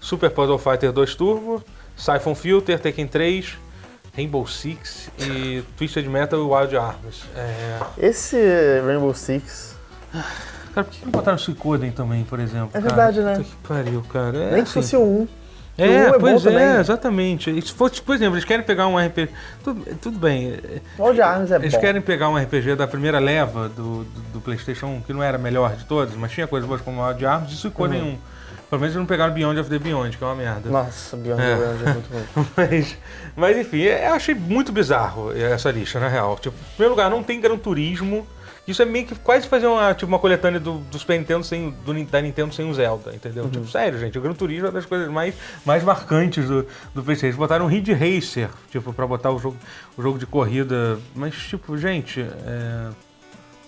[0.00, 1.62] Super Puzzle Fighter 2 Turbo,
[1.96, 3.58] Siphon Filter, Tekken 3,
[4.16, 7.24] Rainbow Six e Twisted Metal e Wild Arms.
[7.36, 7.78] É...
[7.98, 8.36] Esse
[8.84, 9.76] Rainbow Six.
[10.74, 12.70] Cara, por que não botaram Suicoden também, por exemplo?
[12.74, 13.30] É verdade, cara?
[13.30, 13.36] né?
[13.38, 14.36] Puta que pariu, cara.
[14.38, 15.28] É, Nem que assim, fosse o 1.
[15.78, 16.80] É, o um é pois é, também.
[16.80, 17.62] exatamente.
[17.62, 19.28] Se fosse, por exemplo, eles querem pegar um RPG.
[19.64, 20.58] Tudo, tudo bem.
[20.98, 21.80] O Wild Arms é Eles bom.
[21.80, 25.36] querem pegar um RPG da primeira leva do, do, do PlayStation 1, que não era
[25.38, 28.18] a melhor de todos, mas tinha coisas boas como Wild Arms e Suicoden 1.
[28.68, 30.68] Pelo menos eles não pegaram Beyond of the Beyond, que é uma merda.
[30.70, 31.56] Nossa, Beyond É.
[31.56, 32.44] the Beyond é muito bom.
[32.56, 32.96] Mas,
[33.34, 36.36] mas enfim, eu achei muito bizarro essa lista, na real.
[36.38, 38.24] Tipo, em primeiro lugar, não tem Gran Turismo.
[38.70, 41.70] Isso é meio que quase fazer uma, tipo, uma coletânea do, do Super Nintendo sem,
[41.84, 43.48] do, da Nintendo sem o Zelda, entendeu?
[43.48, 47.02] Tipo, sério, gente, o Gran Turismo é uma das coisas mais, mais marcantes do, do
[47.02, 47.26] PlayStation.
[47.26, 49.56] Eles botaram o Ridge Racer, tipo, pra botar o jogo,
[49.96, 50.98] o jogo de corrida.
[51.14, 52.88] Mas, tipo, gente, é...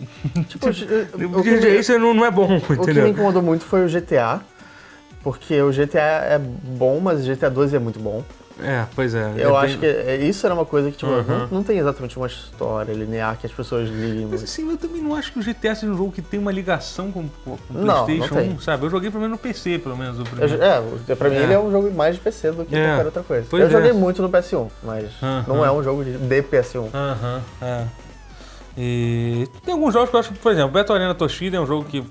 [0.48, 3.06] Tipo, o, o que Ridge Racer não, não é bom, o que me entendeu?
[3.08, 4.40] incomodou muito foi o GTA.
[5.22, 8.24] Porque o GTA é bom, mas o GTA 2 é muito bom.
[8.60, 9.32] É, pois é.
[9.36, 11.22] Eu é acho que é- isso era uma coisa que, tipo, Uhum.
[11.22, 15.00] não, não tem exatamente uma história linear que as pessoas liguem Mas assim, eu também
[15.02, 17.58] não acho que o GTA seja um jogo que tem uma ligação com, com o
[17.70, 18.50] Não, não PlayStation tem.
[18.50, 18.84] 1, sabe?
[18.86, 20.62] Eu joguei pelo menos no PC, pelo menos, o primeiro.
[20.62, 21.42] é, o- pra mim É.
[21.42, 22.86] ele é um jogo mais de PC do que É.
[22.88, 23.46] qualquer outra coisa.
[23.50, 23.70] Pois eu é.
[23.72, 25.44] joguei muito no PS1, mas Aham.
[25.48, 26.88] não é um jogo de, de PS1.
[26.94, 27.84] Aham, é.
[28.76, 31.84] E tem alguns jogos que eu acho, por exemplo, Battle Arena Toshida é um jogo
[31.84, 32.02] que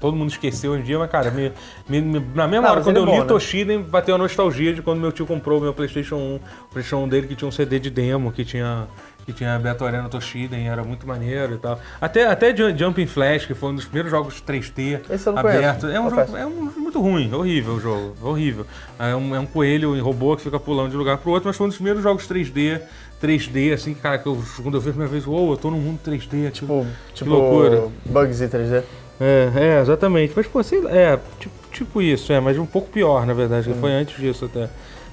[0.00, 1.52] todo mundo esqueceu hoje em dia, mas cara, me-
[1.88, 3.28] me- me- na mesma Não, hora quando ele eu é li bom, né?
[3.28, 6.40] Toshida, bateu a nostalgia de quando meu tio comprou o meu PlayStation 1, o
[6.72, 8.86] PlayStation 1 dele que tinha um CD de demo que tinha
[9.26, 11.78] que tinha Battle Arena Toshida e era muito maneiro e tal.
[12.00, 15.40] Até até Ju- Jumping Flash, que foi um dos primeiros jogos 3D Esse eu não
[15.40, 15.80] aberto.
[15.82, 18.66] conheço, É um jogo, é um muito ruim, horrível o jogo, horrível.
[18.98, 21.46] É um, é um coelho em robô que fica pulando de um lugar pro outro,
[21.48, 22.80] mas foi um dos primeiros jogos 3D,
[23.22, 25.78] 3D, assim, cara, que eu, quando eu vi a primeira vez, uou, eu tô num
[25.78, 26.60] mundo 3D aqui.
[26.60, 27.88] Tipo, tipo loucura.
[28.06, 28.82] Bugsy 3D.
[29.20, 30.32] É, é, exatamente.
[30.34, 33.70] Mas, pô, sei lá, é, tipo, tipo isso, é, mas um pouco pior, na verdade,
[33.72, 34.68] que foi antes disso até.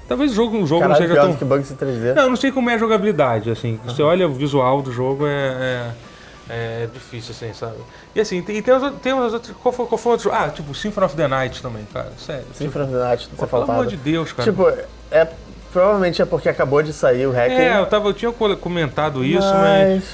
[0.08, 0.88] Talvez o jogo, o jogo Hum.
[0.88, 1.48] Caralho, não seja do que tão.
[1.48, 2.14] Bugsy 3D.
[2.14, 3.78] Não, eu não sei como é a jogabilidade, assim.
[3.84, 5.92] Você olha o visual do jogo, é.
[6.48, 6.82] é...
[6.84, 7.76] é difícil, assim, sabe?
[8.14, 9.54] E assim, tem, tem, os, tem os outros.
[9.62, 10.32] Qual foi, qual foi outro?
[10.32, 12.10] Ah, tipo, Symphony of the Night também, cara.
[12.16, 12.46] Sério.
[12.54, 14.50] Symphony of the Night, Pô, pelo amor de Deus, cara.
[14.50, 14.66] Tipo,
[15.10, 15.28] é,
[15.70, 17.60] provavelmente é porque acabou de sair o hacker.
[17.60, 19.94] é, eu, tava, eu tinha co- comentado isso, mas...
[19.94, 20.04] mas.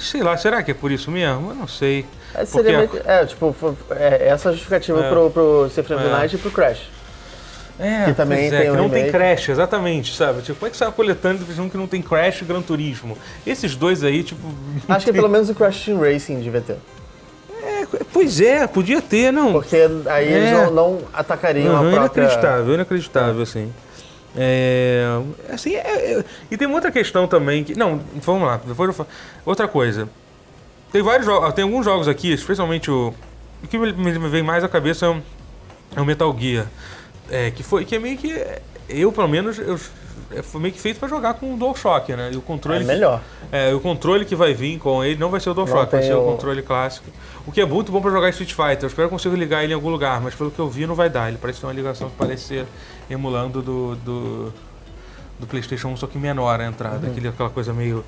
[0.00, 1.50] Sei lá, será que é por isso mesmo?
[1.50, 2.04] Eu não sei.
[2.34, 3.54] É, seria Porque meio que- é, tipo,
[3.90, 5.08] é, essa justificativa É.
[5.10, 6.18] pro, pro Symphony of the É.
[6.18, 6.90] Night e pro Crash.
[7.80, 9.08] É, Que também é, tem que um não tem.
[9.10, 10.42] Crash, exatamente, sabe?
[10.42, 12.60] Tipo, como é que sai uma coletânea de um que não tem Crash e Gran
[12.60, 13.16] Turismo?
[13.46, 14.52] Esses dois aí, tipo.
[14.88, 16.76] Acho que pelo menos o Crash Team Racing devia ter.
[17.62, 19.52] É, pois é, podia ter, não.
[19.52, 20.36] Porque aí É.
[20.38, 22.22] eles não, não atacariam Uhum, a própria...
[22.24, 23.72] inacreditável, inacreditável, assim.
[24.36, 25.04] É,
[25.50, 27.74] assim, é- é- e tem uma outra questão também que.
[27.74, 29.08] Não, vamos lá, depois eu falo.
[29.44, 30.08] Outra coisa.
[30.92, 33.14] Tem vários jogos, tem alguns jogos aqui, especialmente o.
[33.62, 35.22] O que me, me- vem mais à cabeça é o,
[35.96, 36.66] é o Metal Gear.
[37.30, 37.84] É, que foi.
[37.84, 38.32] Que é meio que.
[38.88, 39.78] Eu, pelo menos, eu,
[40.42, 42.30] foi meio que feito pra jogar com o DualShock, né?
[42.32, 42.84] E o É controle.
[42.84, 43.20] melhor.
[43.50, 46.14] É, o controle que vai vir com ele não vai ser o DualShock, vai ser
[46.14, 47.06] o o- controle clássico.
[47.46, 48.82] O que é muito bom pra jogar Street Fighter.
[48.84, 50.94] Eu espero que consiga ligar ele em algum lugar, mas pelo que eu vi não
[50.94, 51.28] vai dar.
[51.28, 52.66] Ele parece ter uma ligação que parece ser
[53.08, 54.52] emulando do, do,
[55.38, 57.06] do PlayStation 1, só que menor a entrada.
[57.06, 57.10] Uhum.
[57.12, 58.04] Aquele, aquela coisa meio.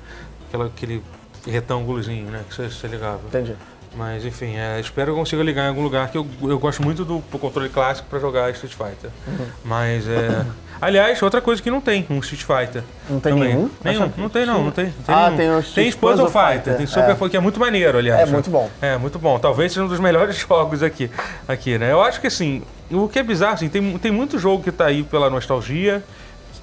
[0.47, 1.01] Aquela, aquele
[1.47, 2.43] retângulozinho, né?
[2.47, 3.19] Que você, você ligava.
[3.27, 3.55] Entendi.
[3.95, 6.81] Mas enfim, é, espero que eu consiga ligar em algum lugar que eu, eu gosto
[6.81, 9.09] muito do, controle clássico pra jogar Street Fighter.
[9.27, 9.47] Uhum.
[9.65, 10.45] Mas é.
[10.81, 12.83] Aliás, outra coisa que não tem, um Street Fighter.
[13.09, 13.49] Não tem Também.
[13.49, 13.69] nenhum?
[13.83, 14.85] Nenhum, não tem não, não tem.
[14.85, 15.37] não tem Ah, nenhum.
[15.37, 17.13] tem o Tem Street Puzzle Puzzle Fighter, Fighter, tem Super é.
[17.13, 18.21] Fighter, que é muito maneiro, aliás.
[18.27, 18.69] É muito bom.
[18.81, 19.37] É, muito bom.
[19.37, 21.11] Talvez seja um dos melhores jogos aqui,
[21.47, 21.91] aqui, né?
[21.91, 24.87] Eu acho que assim, o que é bizarro, assim, tem, tem muito jogo que tá
[24.87, 26.03] aí pela nostalgia,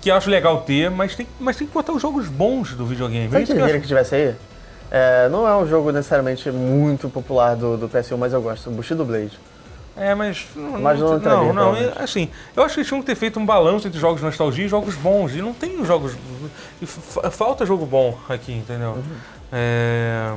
[0.00, 3.30] que acho legal ter, mas tem, mas tem que botar os jogos bons do videogame.
[3.30, 4.34] Sabe Isso que que acho- que tivesse aí?
[4.90, 8.70] É, não é um jogo necessariamente muito popular do, do PS1, mas eu gosto.
[8.70, 9.38] Bushido Blade.
[9.98, 10.46] É, mas.
[10.54, 13.14] Não, Mas não não, não, não, é, assim, eu acho que eles tinham que ter
[13.16, 15.34] feito um balanço entre jogos de nostalgia e jogos bons.
[15.34, 16.12] E não tem jogos.
[16.84, 18.90] fa- falta jogo bom aqui, entendeu?
[18.92, 19.02] Uhum.
[19.52, 20.32] É.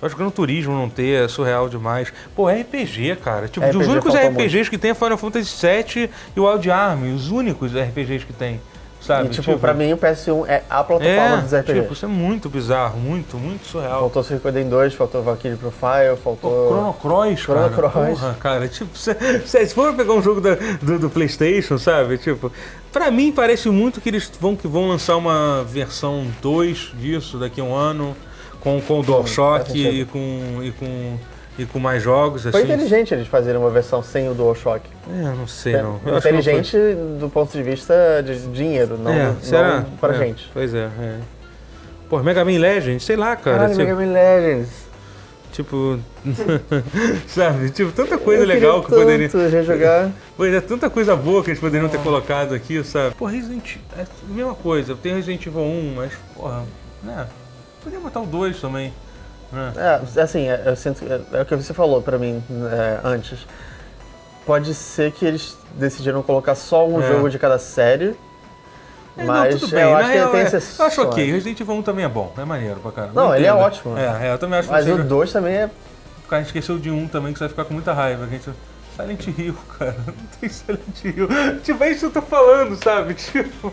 [0.00, 2.12] Eu acho que no turismo não ter é surreal demais.
[2.34, 3.48] Pô, RPG, cara.
[3.48, 7.14] Tipo, RPG os únicos RPGs que tem é Final Fantasy VII e o Wild Arm.
[7.14, 8.60] Os únicos RPGs que tem.
[9.06, 9.26] Sabe?
[9.26, 11.80] E, tipo, pra mim o PS1 é a plataforma é, dos RPGs.
[11.80, 14.00] tipo, isso é muito bizarro, muito, muito surreal.
[14.00, 16.68] Faltou Suicoden 2, faltou Valkyrie Profile, Pô, faltou...
[16.68, 17.70] Chrono Cross, cara.
[17.72, 18.20] Chrono Cross.
[18.20, 19.14] Porra, cara, tipo, se,
[19.46, 22.18] se, se for pegar um jogo da- do, do PlayStation, sabe?
[22.18, 22.50] Tipo,
[22.92, 27.60] pra mim parece muito que eles vão, que vão lançar uma versão 2 disso daqui
[27.60, 28.16] a um ano,
[28.60, 31.16] com, com o DualShock e com, e com
[31.58, 32.72] e com mais jogos, Foi assim.
[32.72, 34.82] inteligente eles fazerem uma versão sem o DualShock.
[35.10, 36.00] É, não sei, não.
[36.04, 36.30] Eu É, não foi.
[36.30, 36.76] inteligente
[37.18, 37.94] do ponto de vista
[38.24, 39.84] de dinheiro, não, é, não será?
[40.00, 40.50] pra É, gente.
[40.52, 41.18] Pois é, é.
[42.08, 43.56] Pô, Mega Man Legends, sei lá, cara.
[43.68, 44.68] Caralho, tipo, Mega Man Legends.
[45.52, 45.98] tipo,
[47.26, 47.70] sabe?
[47.70, 49.28] Tipo, tanta coisa Eu legal que poderia.
[49.48, 50.10] rejogar.
[50.36, 53.14] Pois é, tanta coisa boa que eles poderiam ter colocado aqui, sabe?
[53.14, 54.94] Pô, Resident é a mesma coisa.
[54.94, 56.62] Tem Resident Evil 1, mas, porra,
[57.02, 57.26] né?
[57.82, 58.92] Podia botar o 2 também.
[59.52, 59.72] Né?
[59.76, 62.42] É, assim, é, eu sinto é, é o que você falou pra mim
[62.72, 63.46] é, antes.
[64.44, 67.08] Pode ser que eles decidiram colocar só um É.
[67.08, 68.16] jogo de cada série.
[69.16, 69.82] É, Mas não, tudo bem.
[69.82, 70.78] eu acho que ele real, tem é- exceções.
[70.78, 71.32] Eu acho ok.
[71.32, 72.32] Resident Evil 1 também é bom.
[72.36, 73.20] É maneiro pra caramba.
[73.22, 73.96] Não, ele é ótimo.
[73.96, 75.02] É, é, eu também acho Mas o seja...
[75.02, 75.70] 2 também é.
[76.24, 78.26] O cara esqueceu de um também que você vai ficar com muita raiva.
[78.26, 78.50] Que a gente...
[78.96, 79.94] Silent Hill, cara.
[80.06, 81.28] Não tem Silent Hill.
[81.62, 83.14] Tipo, é isso que eu tô falando, sabe?
[83.36, 83.72] Tipo,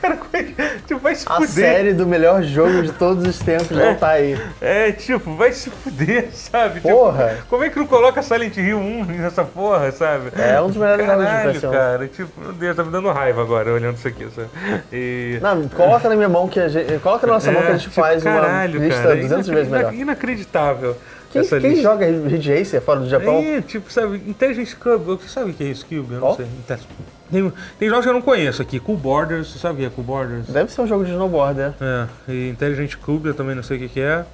[0.00, 0.54] cara, como é que-
[0.86, 1.48] tipo, vai se A fuder.
[1.50, 4.40] série do melhor jogo de todos os tempos não tá aí.
[4.60, 6.76] É, tipo, vai se fuder, sabe?
[6.80, 7.38] Tipo, Porra!
[7.48, 10.30] como é que não coloca Silent Hill 1 nessa porra, sabe?
[10.38, 11.70] É um dos melhores jogos de Caralho, PS1.
[11.70, 12.08] cara.
[12.08, 14.48] Tipo, meu Deus, tá me dando raiva agora olhando isso aqui, sabe?
[14.92, 15.38] E...
[15.42, 16.98] Não, coloca na minha mão que a gente.
[17.00, 19.56] Coloca na nossa mão que a gente tipo, faz caralho, uma lista cara, 200 ina-
[19.56, 19.94] vezes melhor.
[19.94, 20.96] Inacreditável.
[21.30, 23.38] Quem, quem joga Ridge Racer fora do Japão?
[23.38, 26.14] É, tipo, sabe, Intelligence Cube, você sabe o que é isso, Cube?
[26.14, 26.36] Eu não Qual?
[26.36, 26.46] sei.
[27.30, 28.80] Tem, tem jogos que eu não conheço aqui.
[28.80, 30.48] Cool Borders, você sabe o que é Cool Borders?
[30.48, 31.74] Deve ser um jogo de snowboard, né?
[31.80, 34.24] É, e Intelligent Cube eu também não sei o que, que é.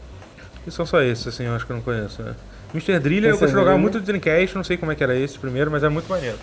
[0.66, 2.22] E são só esses, assim, eu acho que eu não conheço.
[2.22, 2.34] Né?
[2.74, 2.98] Mr.
[2.98, 5.70] Driller eu de jogar muito de Dreamcast, não sei como é que era esse primeiro,
[5.70, 6.38] mas é muito maneiro.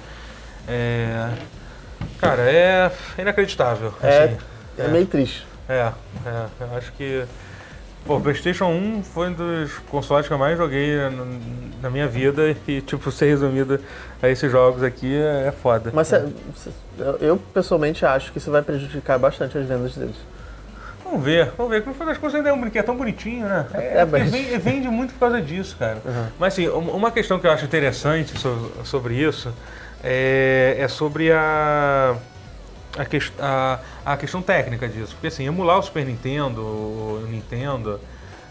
[0.67, 1.29] É.
[2.19, 3.93] Cara, é inacreditável.
[4.01, 4.37] É, assim.
[4.77, 5.45] é meio triste.
[5.67, 5.91] É,
[6.25, 7.25] é, eu acho que.
[8.05, 11.25] Pô, PlayStation 1 foi um dos consoles que eu mais joguei na,
[11.83, 13.79] na minha vida e, tipo, ser resumido
[14.21, 15.89] a esses jogos aqui é, é foda.
[15.93, 16.21] Mas cê-
[16.57, 16.69] cê-
[17.21, 20.17] eu, pessoalmente acho que isso vai prejudicar bastante as vendas deles.
[21.05, 21.85] Vamos ver, vamos ver.
[21.85, 23.67] No final das contas ainda é um brinquedo tão bonitinho, né?
[23.73, 25.99] É, porque mas- vende, vende muito por causa disso, cara.
[26.03, 26.25] Uhum.
[26.37, 29.53] Mas assim, um- uma questão que eu acho interessante so- sobre isso
[30.03, 32.15] é, é sobre a,
[32.97, 35.13] a, ques- a, a questão técnica disso.
[35.13, 37.99] Porque assim, emular o Super Nintendo, o Nintendo,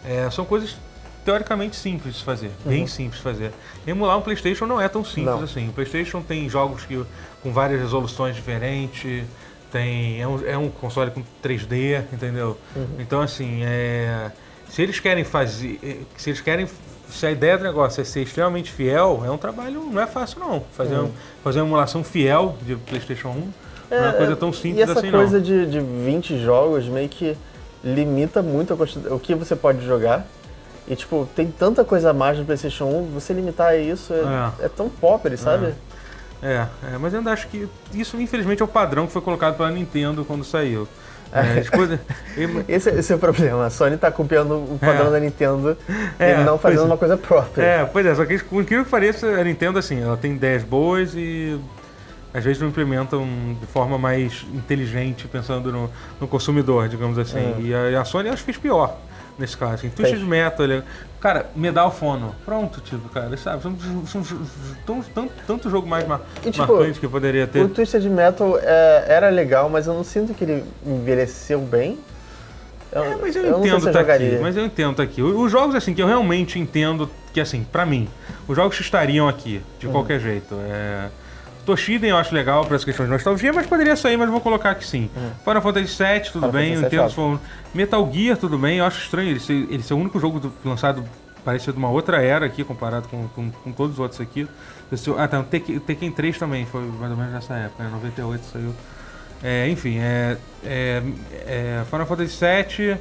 [0.05, 0.77] é, são coisas
[1.25, 3.53] teoricamente simples de fazer, bem simples de fazer.
[3.87, 5.43] Emular um PlayStation não é tão simples Não.
[5.45, 5.69] assim.
[5.69, 7.05] O PlayStation tem jogos que,
[7.43, 9.25] com várias resoluções diferentes,
[9.71, 12.59] tem, é, um, é um console com 3D, entendeu?
[12.99, 14.31] Então assim, é,
[14.69, 16.69] se eles querem fazer, eh, se eles querem,
[17.09, 20.41] se a ideia do negócio é ser extremamente fiel, é um trabalho, não é fácil
[20.41, 20.65] não.
[20.73, 21.13] Fazer, um-
[21.45, 23.55] fazer uma emulação fiel de PlayStation 1 não
[23.95, 27.37] é uma coisa tão simples e essa assim coisa de, de 20 jogos meio que
[27.85, 28.75] limita muito
[29.11, 30.27] o que você pode jogar.
[30.87, 34.69] E, tipo, tem tanta coisa a mais no PlayStation 1, você limitar isso é, é
[34.69, 35.75] tão pobre, sabe?
[36.43, 39.57] É, é, mas eu ainda acho que isso infelizmente é o padrão que foi colocado
[39.57, 40.89] pela Nintendo quando saiu.
[41.33, 41.99] É, depois-
[42.69, 43.65] Esse, esse é o problema.
[43.67, 45.11] A Sony tá copiando o padrão É.
[45.13, 45.79] da Nintendo
[46.19, 46.83] É, e não fazendo pois é.
[46.93, 47.63] uma coisa própria.
[47.63, 50.63] É, pois é, só que por incrível que pareça, a Nintendo, assim, ela tem ideias
[50.65, 51.59] boas e
[52.35, 53.27] às vezes não implementam
[53.61, 57.39] de forma mais inteligente, pensando no, no consumidor, digamos assim.
[57.39, 57.61] É.
[57.61, 58.97] E a, a Sony acho que fez pior
[59.39, 59.75] nesse caso.
[59.75, 60.21] Assim, Twisted.
[60.25, 60.83] Metal, ele-
[61.21, 63.63] cara, Medal of Honor, pronto, tipo, cara, sabe?
[63.63, 63.77] São,
[64.07, 67.61] são, são tanto, tanto jogo mais mar, E, tipo, marcante que poderia ter.
[67.61, 71.99] O Twisted Metal é, era legal, mas eu não sinto que ele envelheceu bem.
[72.95, 75.23] Eu, É, mas eu, sei entendo se eu tá aqui, mas eu entendo tá aqui.
[75.23, 78.07] Os jogos assim que eu realmente entendo que assim, pra mim,
[78.47, 79.93] os jogos que estariam aqui de Uhum.
[79.93, 80.55] qualquer jeito.
[80.69, 81.09] É...
[81.65, 84.71] Toshiden eu acho legal para essa questão de nostalgia, mas poderia sair, mas vou colocar
[84.71, 85.11] aqui sim.
[85.45, 86.51] Final Fantasy VII, tudo Uhum.
[86.51, 87.39] Final bem, Fantasy VII
[87.75, 90.53] Metal Gear, tudo bem, eu acho estranho ele ser, ele ser o único jogo do-
[90.65, 91.05] lançado
[91.45, 94.47] parecido de uma outra era aqui, comparado com, com, com todos os outros aqui.
[95.19, 97.91] Ah, tá, o Tekken, Tekken 3 também foi mais ou menos nessa época, né?
[97.93, 98.75] 98 saiu.
[99.43, 101.03] É, enfim, é, é,
[101.47, 102.97] é Final Fantasy VII,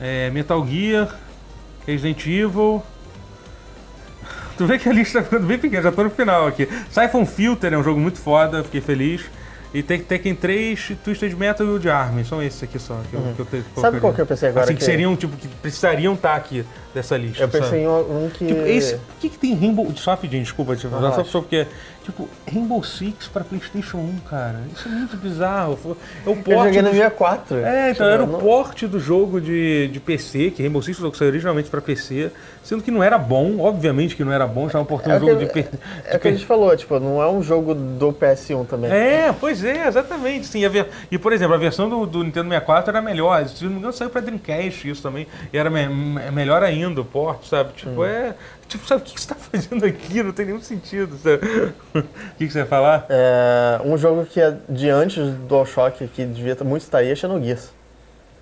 [0.00, 1.16] é, Metal Gear,
[1.86, 2.82] Resident Evil.
[4.56, 6.68] Tu vê que a lista tá ficando bem pequena, já tô no final aqui.
[6.90, 9.22] Siphon Filter é um jogo muito foda, fiquei feliz.
[9.72, 13.16] E Tek- Tekken 3, Twisted Metal e o de Arm, são esses aqui só que
[13.16, 13.82] eu, que eu te- Uhum.
[13.82, 14.64] Sabe qual que eu pensei agora?
[14.66, 17.42] Assim, que que- seriam, tipo, que precisariam estar aqui dessa lista.
[17.42, 17.80] Eu pensei sabe?
[17.80, 18.46] em um que.
[18.46, 19.92] Tipo, esse, por que, que tem Rainbow.
[19.96, 21.66] Só rapidinho, desculpa, te falar, só, só porque.
[22.04, 24.60] Tipo, Rainbow Six pra PlayStation 1, cara.
[24.76, 25.96] Isso é muito bizarro.
[26.26, 26.64] É o Eu porte.
[26.66, 27.56] joguei no do- 64.
[27.64, 30.98] É, então era eu o não- porte do jogo de, de PC, que Rainbow Six
[30.98, 32.30] que saiu originalmente pra PC,
[32.62, 35.38] sendo que não era bom, obviamente que não era bom, estavam portando É um jogo
[35.40, 37.74] que- de, P- É de o que a gente falou, tipo, não é um jogo
[37.74, 38.90] do PS1 também.
[38.92, 40.46] É, pois é, exatamente.
[40.46, 43.48] Sim, ver- E, por exemplo, a versão do, do Nintendo 64 era melhor.
[43.48, 45.26] Se não me engano, saiu pra Dreamcast isso também.
[45.50, 45.88] E era me-
[46.30, 47.72] melhor ainda o porte, sabe?
[47.74, 48.04] Tipo, Hum.
[48.04, 48.34] é.
[48.68, 50.22] Tipo, sabe o que você tá fazendo aqui?
[50.22, 51.72] Não tem nenhum sentido, sabe?
[51.94, 52.02] O
[52.38, 53.06] que, você ia falar?
[53.08, 57.14] É, um jogo que é de antes do DualShock, que devia muito estar aí, é
[57.14, 57.72] Xenogears.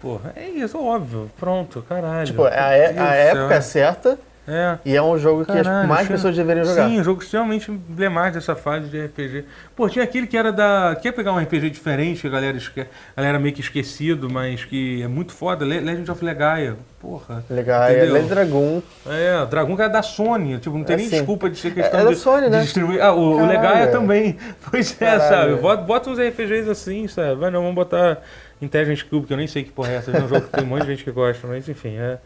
[0.00, 1.30] Porra, é isso, óbvio.
[1.38, 2.26] Pronto, caralho.
[2.26, 4.76] Tipo, é a, é- a época é certa É.
[4.84, 6.88] E é um jogo que Caralho, mais achei- pessoas deveriam jogar.
[6.88, 9.44] Sim, um jogo extremamente emblemático dessa fase de RPG.
[9.76, 10.96] Pô, tinha aquele que era da.
[11.00, 12.80] Quer pegar um RPG diferente, que a galera, esque...
[12.80, 12.86] a
[13.16, 15.64] galera meio que esquecido, mas que é muito foda.
[15.64, 16.76] Le- Legend of Legaia.
[17.00, 17.44] Porra.
[17.48, 18.14] Legal, é Entendeu?
[18.14, 18.82] Led Dragon.
[19.06, 20.58] É, Dragon que era da Sony.
[20.58, 22.60] Tipo, não tem É, nem desculpa de ser questão É da de, Sony, de né?
[22.62, 23.00] distribuir.
[23.00, 23.46] Ah, o, o.
[23.46, 24.36] Legaia também.
[24.70, 25.28] Pois é, Caralho.
[25.52, 25.62] sabe?
[25.62, 27.36] Bota, bota uns RPGs assim, sabe?
[27.36, 28.18] Vai não, vamos botar
[28.60, 30.10] Intelligent Cube, que eu nem sei que porra é essa.
[30.10, 32.18] É um jogo que tem um monte de gente que gosta, mas enfim, é.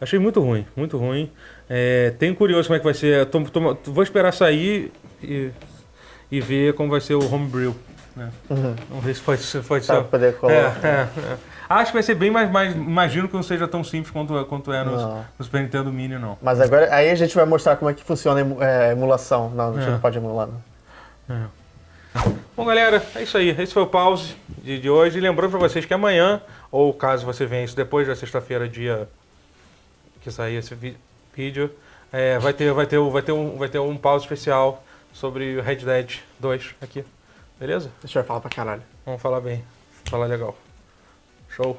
[0.00, 1.30] Achei muito ruim, muito ruim.
[1.68, 3.26] É, tenho curioso como é que vai ser.
[3.26, 4.90] Tô- tô- vou esperar sair
[5.22, 5.50] e,
[6.30, 7.74] e ver como vai ser o Homebrew.
[8.16, 8.30] Né?
[8.48, 8.74] Uhum.
[8.88, 10.02] Vamos ver se pode, se pode ser.
[10.04, 10.56] poder É, colocar.
[10.86, 11.36] é, é.
[11.68, 12.74] Acho que vai ser bem mais, mais.
[12.74, 15.24] Imagino que não seja tão simples quanto, quanto é no, Não.
[15.38, 16.36] no Super Nintendo Mini, não.
[16.42, 19.50] Mas agora, aí a gente vai mostrar como é que funciona a é, emulação.
[19.50, 19.90] Não, a gente É.
[19.92, 20.48] não pode emular,
[21.28, 21.46] não.
[22.56, 23.50] Bom, galera, é isso aí.
[23.50, 24.34] Esse foi o pause
[24.64, 25.18] de, de hoje.
[25.18, 26.42] E lembrando para vocês que amanhã,
[26.72, 29.08] ou caso você venha isso depois da sexta-feira, dia
[30.20, 30.74] que sair esse
[31.34, 31.70] vídeo,
[32.12, 35.62] é, vai, ter, vai, ter, vai, ter um, vai ter um pause especial sobre o
[35.62, 37.04] Red Dead 2 aqui.
[37.58, 37.90] Beleza?
[38.02, 38.82] A gente vai falar pra caralho.
[39.04, 39.64] Vamos falar bem.
[40.04, 40.56] Falar legal.
[41.50, 41.78] Show.